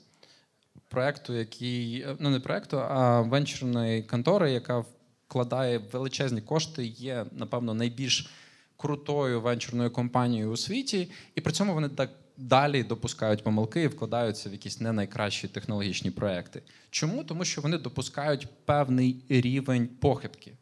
проекту, 0.88 1.34
який, 1.34 2.02
е, 2.02 2.16
ну 2.20 2.30
не 2.30 2.40
проекту, 2.40 2.80
а 2.80 3.22
венчурної 3.22 4.04
контори, 4.04 4.52
яка 4.52 4.86
вкладає 5.28 5.78
величезні 5.78 6.42
кошти, 6.42 6.86
є, 6.86 7.26
напевно, 7.32 7.74
найбільш 7.74 8.30
крутою 8.78 9.42
венчурною 9.42 9.92
компанією 9.92 10.52
у 10.52 10.58
світі, 10.58 11.12
і 11.36 11.42
при 11.42 11.54
цьому 11.54 11.74
вони 11.74 11.90
так 11.90 12.10
далі 12.38 12.84
допускають 12.84 13.44
помилки 13.44 13.82
і 13.82 13.88
вкладаються 13.88 14.50
в 14.50 14.52
якісь 14.52 14.80
не 14.80 14.92
найкращі 14.92 15.48
технологічні 15.48 16.12
проекти. 16.12 16.62
Чому? 16.90 17.24
Тому 17.24 17.46
що 17.46 17.62
вони 17.62 17.78
допускають 17.78 18.48
певний 18.66 19.24
рівень 19.30 19.88
похибки. 19.88 20.59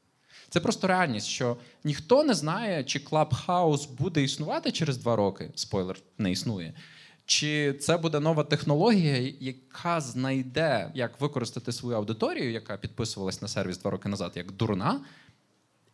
Це 0.49 0.60
просто 0.60 0.88
реальність, 0.88 1.27
що 1.27 1.57
ніхто 1.83 2.23
не 2.23 2.33
знає, 2.33 2.83
чи 2.83 2.99
Clubhouse 2.99 3.89
буде 3.89 4.23
існувати 4.23 4.71
через 4.71 4.97
два 4.97 5.15
роки. 5.15 5.51
Спойлер, 5.55 5.97
не 6.17 6.31
існує. 6.31 6.73
Чи 7.25 7.73
це 7.73 7.97
буде 7.97 8.19
нова 8.19 8.43
технологія, 8.43 9.33
яка 9.39 10.01
знайде, 10.01 10.91
як 10.93 11.21
використати 11.21 11.71
свою 11.71 11.97
аудиторію, 11.97 12.51
яка 12.51 12.77
підписувалась 12.77 13.41
на 13.41 13.47
сервіс 13.47 13.77
два 13.77 13.91
роки 13.91 14.10
назад, 14.10 14.31
як 14.36 14.51
дурна, 14.51 15.01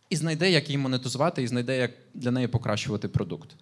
і 0.09 0.15
знайде, 0.15 0.51
як 0.51 0.69
її 0.69 0.77
монетизувати, 0.77 1.43
і 1.43 1.47
знайде, 1.47 1.77
як 1.77 1.91
для 2.13 2.31
неї 2.31 2.47
покращувати 2.47 3.07
продукт. 3.07 3.55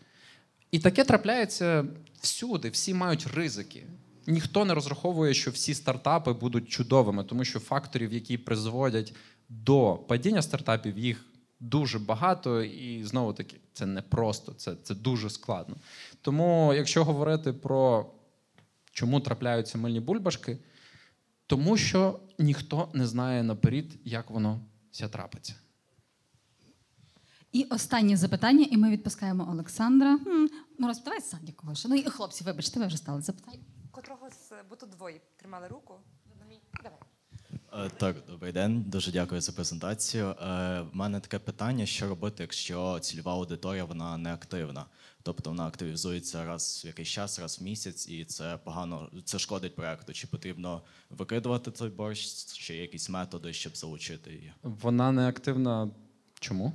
І 0.72 0.80
таке 0.80 1.04
трапляється 1.04 1.86
всюди, 2.22 2.70
всі 2.70 2.94
мають 2.94 3.28
ризики. 3.28 3.84
Ніхто 4.28 4.66
не 4.66 4.74
розраховує, 4.74 5.34
що 5.34 5.52
всі 5.52 5.74
стартапи 5.74 6.34
будуть 6.34 6.70
чудовими, 6.70 7.24
тому 7.24 7.46
що 7.46 7.60
факторів, 7.60 8.14
які 8.14 8.38
призводять 8.38 9.14
до 9.52 9.96
падіння 10.08 10.42
стартапів, 10.42 10.98
їх 10.98 11.26
дуже 11.60 12.00
багато, 12.00 12.62
і 12.64 13.04
знову 13.04 13.34
таки, 13.34 13.60
це 13.74 13.86
не 13.86 14.02
просто, 14.02 14.54
це, 14.54 14.76
це 14.76 14.96
дуже 14.96 15.30
складно. 15.30 15.76
Тому, 16.22 16.74
якщо 16.74 17.04
говорити 17.04 17.54
про 17.54 18.12
чому 18.92 19.20
трапляються 19.20 19.78
мильні 19.78 20.00
бульбашки, 20.00 20.58
тому 21.48 21.78
що 21.78 22.20
ніхто 22.40 22.90
не 22.94 23.08
знає 23.08 23.44
наперед, 23.44 23.86
як 24.04 24.30
воно 24.30 24.60
ся 24.92 25.08
трапиться. 25.08 25.56
І 27.52 27.64
останнє 27.64 28.18
запитання, 28.18 28.68
і 28.72 28.78
ми 28.78 28.90
відпускаємо 28.90 29.50
Олександра. 29.52 30.20
М, 30.28 30.50
Мороз, 30.78 31.04
давай 31.04 31.20
когось. 31.56 31.86
Ну 31.90 31.96
і 31.96 32.04
хлопці, 32.04 32.44
вибачте, 32.44 32.80
ви 32.80 32.88
вже 32.88 32.98
стали 32.98 33.22
запитання. 33.22 33.64
Котрого 33.92 34.30
з 34.30 34.54
бо 34.70 34.76
тут 34.76 34.90
двоє 34.90 35.22
тримали 35.38 35.68
руку. 35.68 35.94
Е, 37.74 37.90
Так, 37.98 38.16
добрий 38.30 38.52
день. 38.52 38.82
Дуже 38.88 39.12
дякую 39.12 39.42
за 39.42 39.52
презентацію. 39.52 40.26
Е, 40.30 40.36
В 40.82 40.96
мене 40.96 41.20
таке 41.20 41.40
питання: 41.40 41.86
що 41.86 42.08
робити, 42.10 42.44
якщо 42.44 43.00
цільова 43.00 43.34
аудиторія 43.34 43.86
вона 43.86 44.18
не 44.18 44.34
активна? 44.34 44.86
Тобто 45.24 45.50
вона 45.50 45.68
активізується 45.68 46.46
раз 46.46 46.82
в 46.86 46.88
якийсь 46.88 47.08
час, 47.08 47.40
раз 47.40 47.60
в 47.60 47.64
місяць, 47.64 48.08
і 48.10 48.26
це 48.26 48.58
погано, 48.64 49.10
це 49.26 49.40
шкодить 49.40 49.76
проекту. 49.76 50.14
Чи 50.14 50.28
потрібно 50.28 50.82
викидувати 51.10 51.72
цей 51.72 51.90
борщ, 51.90 52.54
чи 52.54 52.76
є 52.76 52.82
якісь 52.82 53.10
методи, 53.10 53.54
щоб 53.54 53.78
залучити 53.78 54.32
її? 54.32 54.54
Вона 54.64 55.12
не 55.12 55.28
активна. 55.30 55.90
Чому? 56.40 56.74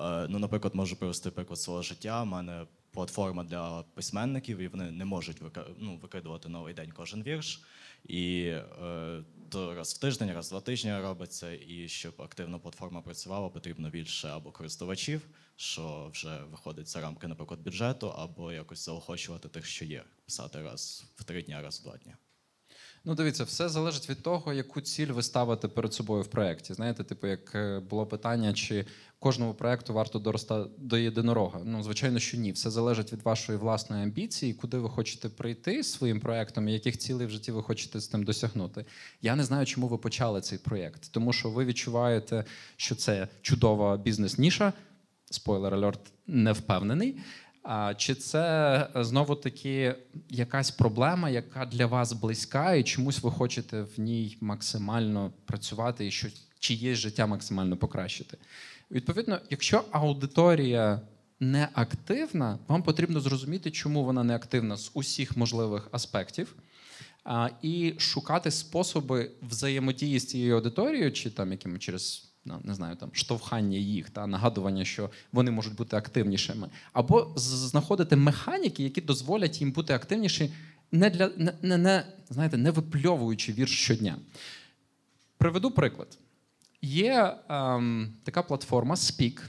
Е, 0.00 0.26
Ну, 0.28 0.38
наприклад, 0.38 0.74
можу 0.74 0.96
привести 0.96 1.30
приклад 1.30 1.60
свого 1.60 1.82
життя. 1.82 2.22
У 2.22 2.26
мене 2.26 2.66
платформа 2.90 3.44
для 3.44 3.82
письменників, 3.94 4.58
і 4.58 4.68
вони 4.68 4.90
не 4.90 5.04
можуть 5.04 5.36
ну, 5.78 5.96
викидувати 5.96 6.48
новий 6.48 6.74
день 6.74 6.92
кожен 6.96 7.22
вірш. 7.22 7.62
І 8.04 8.40
е, 8.42 9.22
то 9.50 9.74
раз 9.74 9.94
в 9.94 9.98
тиждень, 9.98 10.32
раз 10.32 10.46
в 10.46 10.50
два 10.50 10.60
тижні 10.60 10.98
робиться. 10.98 11.52
І 11.52 11.88
щоб 11.88 12.22
активно 12.22 12.60
платформа 12.60 13.00
працювала, 13.00 13.48
потрібно 13.48 13.90
більше 13.90 14.28
або 14.28 14.52
користувачів, 14.52 15.22
що 15.56 16.10
вже 16.12 16.38
виходить 16.50 16.88
за 16.88 17.00
рамки, 17.00 17.28
наприклад, 17.28 17.60
бюджету, 17.60 18.10
або 18.10 18.52
якось 18.52 18.84
заохочувати 18.84 19.48
тих, 19.48 19.66
що 19.66 19.84
є, 19.84 20.04
писати 20.24 20.62
раз 20.62 21.04
в 21.16 21.24
три 21.24 21.42
дні, 21.42 21.54
раз 21.60 21.80
в 21.80 21.82
два 21.82 21.96
дні. 21.96 22.14
Ну, 23.08 23.14
дивіться, 23.14 23.44
все 23.44 23.68
залежить 23.68 24.10
від 24.10 24.22
того, 24.22 24.52
яку 24.52 24.80
ціль 24.80 25.06
ви 25.06 25.22
ставите 25.22 25.68
перед 25.68 25.94
собою 25.94 26.22
в 26.22 26.26
проєкті. 26.26 26.74
Знаєте, 26.74 27.04
типу, 27.04 27.26
як 27.26 27.54
е, 27.54 27.80
було 27.90 28.06
питання, 28.06 28.52
чи 28.52 28.86
кожному 29.18 29.54
проєкту 29.54 29.94
варто 29.94 30.18
дорости 30.18 30.54
до 30.78 30.98
єдинорога. 30.98 31.60
Ну, 31.64 31.82
звичайно, 31.82 32.18
що 32.18 32.36
ні. 32.36 32.52
Все 32.52 32.70
залежить 32.70 33.12
від 33.12 33.22
вашої 33.22 33.58
власної 33.58 34.02
амбіції, 34.02 34.54
куди 34.54 34.78
ви 34.78 34.88
хочете 34.88 35.28
прийти 35.28 35.82
з 35.82 35.92
своїм 35.92 36.20
проєктом, 36.20 36.68
і 36.68 36.72
яких 36.72 36.98
цілей 36.98 37.26
в 37.26 37.30
житті 37.30 37.52
ви 37.52 37.62
хочете 37.62 38.00
з 38.00 38.08
тим 38.08 38.24
досягнути. 38.24 38.84
Я 39.22 39.36
не 39.36 39.44
знаю, 39.44 39.66
чому 39.66 39.88
ви 39.88 39.98
почали 39.98 40.40
цей 40.40 40.58
проєкт, 40.58 41.12
тому 41.12 41.32
що 41.32 41.50
ви 41.50 41.64
відчуваєте, 41.64 42.44
що 42.76 42.94
це 42.94 43.28
чудова 43.42 43.96
бізнес-ніша. 43.96 44.72
Спойлер 45.30 45.74
альорт, 45.74 46.00
не 46.26 46.52
впевнений. 46.52 47.18
Чи 47.96 48.14
це 48.14 48.40
е, 48.96 49.04
знову 49.04 49.34
таки 49.34 49.94
якась 50.30 50.70
проблема, 50.70 51.30
яка 51.30 51.66
для 51.66 51.86
вас 51.86 52.12
близька, 52.12 52.74
і 52.74 52.84
чомусь 52.84 53.22
ви 53.22 53.30
хочете 53.30 53.82
в 53.82 54.00
ній 54.00 54.36
максимально 54.40 55.32
працювати, 55.44 56.06
і 56.06 56.10
що 56.10 56.28
чиєсь 56.58 56.98
життя 56.98 57.26
максимально 57.26 57.76
покращити? 57.76 58.36
Відповідно, 58.90 59.40
якщо 59.50 59.84
аудиторія 59.90 61.00
не 61.40 61.68
активна, 61.72 62.58
вам 62.68 62.82
потрібно 62.82 63.20
зрозуміти, 63.20 63.70
чому 63.70 64.04
вона 64.04 64.24
не 64.24 64.34
активна 64.36 64.76
з 64.76 64.90
усіх 64.94 65.36
можливих 65.36 65.88
аспектів. 65.92 66.54
І 67.62 67.94
шукати 67.98 68.50
способи 68.50 69.30
взаємодії 69.42 70.18
з 70.18 70.26
цією 70.26 70.54
аудиторією, 70.54 71.12
чи 71.12 71.30
там 71.30 71.52
якими 71.52 71.78
через 71.78 72.27
не 72.64 72.74
знаю, 72.74 72.96
там 72.96 73.10
штовхання 73.12 73.78
їх 73.78 74.10
та 74.10 74.26
нагадування, 74.26 74.84
що 74.84 75.10
вони 75.32 75.50
можуть 75.50 75.74
бути 75.74 75.96
активнішими, 75.96 76.68
або 76.92 77.32
знаходити 77.36 78.16
механіки, 78.16 78.82
які 78.82 79.00
дозволять 79.00 79.60
їм 79.60 79.72
бути 79.72 79.94
активніші, 79.94 80.52
не 80.92 81.10
для 81.10 81.30
не, 81.36 81.52
не, 81.62 81.78
не 81.78 82.04
знаєте, 82.30 82.56
не 82.56 82.70
випльовуючи 82.70 83.52
вірш 83.52 83.82
щодня. 83.82 84.16
Приведу 85.38 85.70
приклад. 85.70 86.18
Є 86.82 87.36
ем, 87.48 88.12
така 88.24 88.42
платформа 88.42 88.94
Speak. 88.94 89.40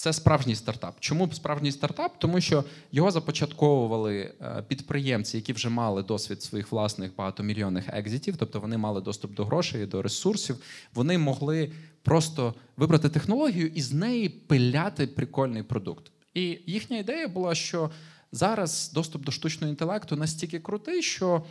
Це 0.00 0.12
справжній 0.12 0.54
стартап. 0.54 0.96
Чому 1.00 1.32
справжній 1.32 1.72
стартап? 1.72 2.18
Тому 2.18 2.40
що 2.40 2.64
його 2.92 3.10
започатковували 3.10 4.34
е, 4.40 4.64
підприємці, 4.68 5.36
які 5.36 5.52
вже 5.52 5.68
мали 5.68 6.02
досвід 6.02 6.42
своїх 6.42 6.72
власних 6.72 7.16
багатомільйонних 7.16 7.84
екзитів, 7.88 8.36
тобто 8.36 8.60
вони 8.60 8.76
мали 8.76 9.00
доступ 9.00 9.34
до 9.34 9.44
грошей, 9.44 9.86
до 9.86 10.02
ресурсів. 10.02 10.56
Вони 10.94 11.18
могли 11.18 11.72
просто 12.02 12.54
вибрати 12.76 13.08
технологію 13.08 13.66
і 13.66 13.82
з 13.82 13.92
неї 13.92 14.28
пиляти 14.28 15.06
прикольний 15.06 15.62
продукт. 15.62 16.12
І 16.34 16.58
їхня 16.66 16.98
ідея 16.98 17.28
була, 17.28 17.54
що 17.54 17.90
зараз 18.32 18.92
доступ 18.94 19.24
до 19.24 19.32
штучного 19.32 19.70
інтелекту 19.70 20.16
настільки 20.16 20.60
крутий, 20.60 21.02
що 21.02 21.44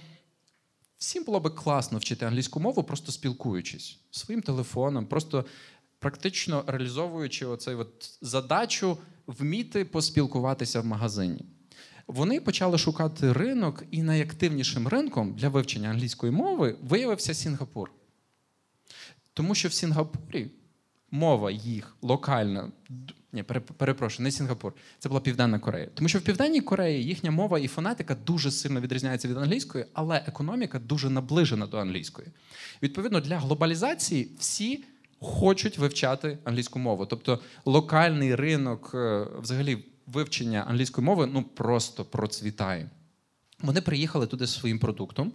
всім 0.97 1.23
було 1.23 1.39
би 1.39 1.49
класно 1.49 1.97
вчити 1.97 2.25
англійську 2.25 2.59
мову, 2.59 2.83
просто 2.83 3.11
спілкуючись 3.11 3.99
своїм 4.11 4.41
телефоном, 4.41 5.05
просто 5.05 5.45
практично 5.99 6.63
реалізовуючи 6.67 7.45
оцей 7.45 7.75
от 7.75 8.17
задачу 8.21 8.97
вміти 9.27 9.85
поспілкуватися 9.85 10.81
в 10.81 10.85
магазині. 10.85 11.45
Вони 12.07 12.41
почали 12.41 12.77
шукати 12.77 13.33
ринок, 13.33 13.83
і 13.91 14.03
найактивнішим 14.03 14.87
ринком 14.87 15.33
для 15.35 15.49
вивчення 15.49 15.89
англійської 15.89 16.31
мови 16.31 16.75
виявився 16.81 17.33
Сінгапур. 17.33 17.91
Тому 19.33 19.55
що 19.55 19.69
в 19.69 19.73
Сінгапурі 19.73 20.51
мова 21.11 21.51
їх 21.51 21.95
локальна. 22.01 22.71
Ні, 23.33 23.43
перепрошую, 23.77 24.23
не 24.23 24.31
Сінгапур. 24.31 24.73
Це 24.99 25.09
була 25.09 25.21
Південна 25.21 25.59
Корея. 25.59 25.89
Тому 25.93 26.09
що 26.09 26.19
в 26.19 26.21
Південній 26.21 26.61
Кореї 26.61 27.03
їхня 27.03 27.31
мова 27.31 27.59
і 27.59 27.67
фонетика 27.67 28.15
дуже 28.15 28.51
сильно 28.51 28.81
відрізняється 28.81 29.27
від 29.27 29.37
англійської, 29.37 29.85
але 29.93 30.23
економіка 30.27 30.79
дуже 30.79 31.09
наближена 31.09 31.67
до 31.67 31.77
англійської. 31.77 32.27
Відповідно, 32.83 33.19
для 33.19 33.37
глобалізації 33.37 34.31
всі 34.39 34.83
хочуть 35.19 35.77
вивчати 35.77 36.37
англійську 36.43 36.79
мову. 36.79 37.05
Тобто 37.05 37.39
локальний 37.65 38.35
ринок 38.35 38.91
е, 38.93 39.27
взагалі 39.41 39.77
вивчення 40.07 40.65
англійської 40.67 41.05
мови 41.05 41.29
ну 41.33 41.43
просто 41.43 42.05
процвітає. 42.05 42.89
Вони 43.61 43.81
приїхали 43.81 44.27
туди 44.27 44.45
зі 44.45 44.59
своїм 44.59 44.79
продуктом, 44.79 45.31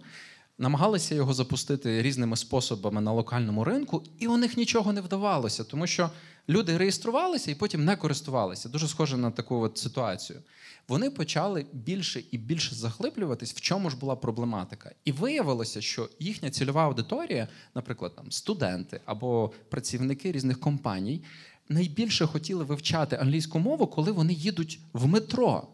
намагалися 0.57 1.15
його 1.15 1.33
запустити 1.33 2.01
різними 2.01 2.37
способами 2.37 3.01
на 3.01 3.11
локальному 3.11 3.63
ринку, 3.63 4.03
і 4.19 4.27
у 4.27 4.37
них 4.37 4.57
нічого 4.57 4.93
не 4.93 5.01
вдавалося, 5.01 5.63
тому 5.63 5.87
що 5.87 6.09
Люди 6.49 6.77
реєструвалися 6.77 7.51
і 7.51 7.55
потім 7.55 7.85
не 7.85 7.95
користувалися. 7.95 8.69
Дуже 8.69 8.87
схоже 8.87 9.17
на 9.17 9.31
таку 9.31 9.55
от 9.55 9.77
ситуацію. 9.77 10.41
Вони 10.87 11.09
почали 11.09 11.65
більше 11.73 12.23
і 12.31 12.37
більше 12.37 12.75
заглиблюватись, 12.75 13.53
в 13.53 13.61
чому 13.61 13.89
ж 13.89 13.97
була 13.97 14.15
проблематика. 14.15 14.91
І 15.05 15.11
виявилося, 15.11 15.81
що 15.81 16.09
їхня 16.19 16.49
цільова 16.49 16.83
аудиторія, 16.83 17.47
наприклад, 17.75 18.15
там 18.15 18.31
студенти 18.31 19.01
або 19.05 19.51
працівники 19.69 20.31
різних 20.31 20.59
компаній, 20.59 21.23
найбільше 21.69 22.25
хотіли 22.25 22.63
вивчати 22.63 23.15
англійську 23.15 23.59
мову, 23.59 23.87
коли 23.87 24.11
вони 24.11 24.33
їдуть 24.33 24.79
в 24.93 25.07
метро. 25.07 25.67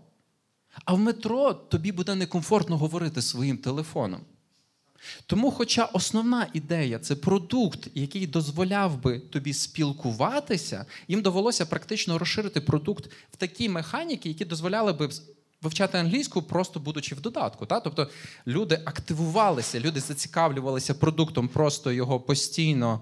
А 0.85 0.93
в 0.93 0.99
метро 0.99 1.53
тобі 1.53 1.91
буде 1.91 2.15
некомфортно 2.15 2.77
говорити 2.77 3.21
своїм 3.21 3.57
телефоном. 3.57 4.21
Тому, 5.25 5.51
хоча 5.51 5.85
основна 5.85 6.47
ідея 6.53 6.99
це 6.99 7.15
продукт, 7.15 7.87
який 7.95 8.27
дозволяв 8.27 9.01
би 9.01 9.19
тобі 9.19 9.53
спілкуватися, 9.53 10.85
їм 11.07 11.21
довелося 11.21 11.65
практично 11.65 12.17
розширити 12.17 12.61
продукт 12.61 13.09
в 13.33 13.35
такі 13.35 13.69
механіки, 13.69 14.29
які 14.29 14.45
дозволяли 14.45 14.93
би 14.93 15.09
вивчати 15.61 15.97
англійську, 15.97 16.41
просто 16.41 16.79
будучи 16.79 17.15
в 17.15 17.21
додатку. 17.21 17.65
Та? 17.65 17.79
Тобто 17.79 18.09
люди 18.47 18.81
активувалися, 18.85 19.79
люди 19.79 19.99
зацікавлювалися 19.99 20.93
продуктом, 20.93 21.47
просто 21.47 21.91
його 21.91 22.19
постійно. 22.19 23.01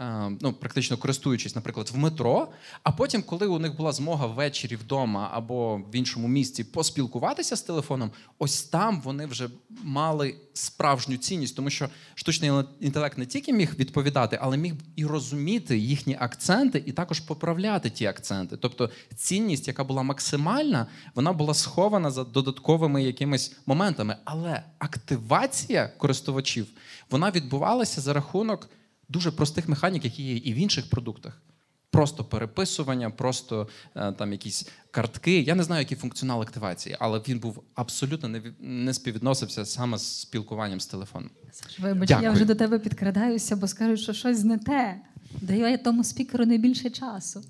Е, 0.00 0.30
Ну, 0.40 0.52
практично 0.52 0.96
користуючись, 0.96 1.54
наприклад, 1.54 1.90
в 1.94 1.98
метро. 1.98 2.48
А 2.82 2.92
потім, 2.92 3.22
коли 3.22 3.46
у 3.46 3.58
них 3.58 3.76
була 3.76 3.92
змога 3.92 4.26
ввечері 4.26 4.76
вдома 4.76 5.30
або 5.32 5.76
в 5.76 5.94
іншому 5.94 6.28
місці 6.28 6.64
поспілкуватися 6.64 7.56
з 7.56 7.62
телефоном, 7.62 8.10
ось 8.38 8.62
там 8.62 9.00
вони 9.00 9.26
вже 9.26 9.48
мали 9.84 10.34
справжню 10.54 11.16
цінність, 11.16 11.56
тому 11.56 11.70
що 11.70 11.88
штучний 12.14 12.50
інтелект 12.80 13.18
не 13.18 13.26
тільки 13.26 13.52
міг 13.52 13.74
відповідати, 13.78 14.38
але 14.42 14.56
міг 14.56 14.74
і 14.96 15.06
розуміти 15.06 15.78
їхні 15.78 16.16
акценти, 16.20 16.82
і 16.86 16.92
також 16.92 17.20
поправляти 17.20 17.90
ті 17.90 18.06
акценти. 18.06 18.56
Тобто 18.56 18.90
цінність, 19.16 19.68
яка 19.68 19.84
була 19.84 20.02
максимальна, 20.02 20.86
вона 21.14 21.32
була 21.32 21.54
схована 21.54 22.10
за 22.10 22.24
додатковими 22.24 23.02
якимись 23.02 23.56
моментами. 23.66 24.16
Але 24.24 24.62
активація 24.78 25.88
користувачів 25.88 26.66
вона 27.10 27.30
відбувалася 27.30 28.00
за 28.00 28.12
рахунок 28.12 28.70
дуже 29.08 29.30
простих 29.30 29.68
механік, 29.68 30.04
які 30.04 30.22
є 30.22 30.36
і 30.36 30.52
в 30.52 30.56
інших 30.56 30.90
продуктах. 30.90 31.42
Просто 31.90 32.24
переписування, 32.24 33.10
просто 33.10 33.68
е, 33.94 34.12
там 34.12 34.32
якісь 34.32 34.68
картки. 34.90 35.40
Я 35.40 35.54
не 35.54 35.62
знаю, 35.62 35.80
який 35.80 35.96
функціонал 35.96 36.42
активації, 36.42 36.96
але 36.98 37.18
він 37.28 37.38
був 37.38 37.62
абсолютно 37.74 38.28
не, 38.28 38.42
не 38.60 38.94
співвідносився 38.94 39.64
саме 39.64 39.98
з 39.98 40.20
спілкуванням 40.20 40.80
з 40.80 40.86
телефоном. 40.86 41.30
Вибач, 41.78 42.08
Дякую. 42.08 42.24
я 42.24 42.30
вже 42.32 42.44
до 42.44 42.54
тебе 42.54 42.78
підкрадаюся, 42.78 43.56
бо 43.56 43.68
скажуть, 43.68 44.00
що 44.00 44.12
щось 44.12 44.44
не 44.44 44.58
те. 44.58 45.00
Даю 45.40 45.66
я 45.66 45.78
тому 45.78 46.04
спікеру 46.04 46.46
не 46.46 46.58
більше 46.58 46.90
часу. 46.90 47.42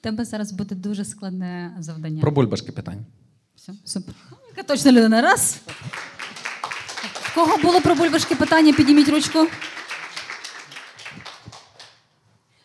Тебе 0.00 0.24
зараз 0.24 0.52
буде 0.52 0.74
дуже 0.74 1.04
складне 1.04 1.76
завдання. 1.78 2.20
Про 2.20 2.30
бульбашки 2.30 2.72
питання. 2.72 3.04
Все, 3.56 3.72
супер. 3.84 4.14
Яка 4.56 4.62
точно 4.62 4.92
людина. 4.92 5.22
Раз. 5.22 5.60
В 7.12 7.34
кого 7.34 7.56
було 7.56 7.80
про 7.80 7.94
бульбашки 7.94 8.34
питання? 8.34 8.72
Підніміть 8.72 9.08
ручку. 9.08 9.46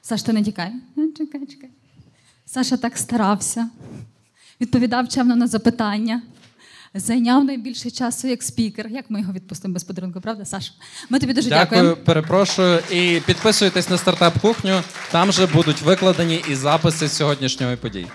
Саш, 0.08 0.24
ти 0.24 0.34
не 0.34 0.43
тікай. 0.43 0.72
Е, 0.98 1.02
Чекай, 1.17 1.46
чекай. 1.46 1.70
Саша 2.46 2.78
так 2.78 2.98
старався, 2.98 3.70
відповідав 4.62 5.08
чемно 5.10 5.36
на 5.36 5.48
запитання, 5.48 6.22
зайняв 6.93 7.43
найбільше 7.46 7.91
часу 7.91 8.28
як 8.28 8.43
спікер. 8.43 8.88
Як 8.88 9.06
ми 9.10 9.20
його 9.20 9.34
відпустимо 9.34 9.74
без 9.74 9.84
подарунку, 9.84 10.22
правда, 10.22 10.46
Саша? 10.46 10.72
Ми 11.10 11.20
тобі 11.20 11.34
дуже 11.34 11.50
Дякую, 11.50 11.82
дякуємо. 11.82 11.96
перепрошую. 12.06 12.80
І 12.91 13.22
підписуйтесь 13.26 13.89
на 13.89 13.98
стартап 13.98 14.39
кухню. 14.41 14.82
Там 15.12 15.32
же 15.32 15.48
будуть 15.48 15.82
викладені 15.82 16.43
і 16.50 16.56
записи 16.56 17.08
з 17.08 17.12
сьогоднішньої 17.13 17.78
події. 17.78 18.08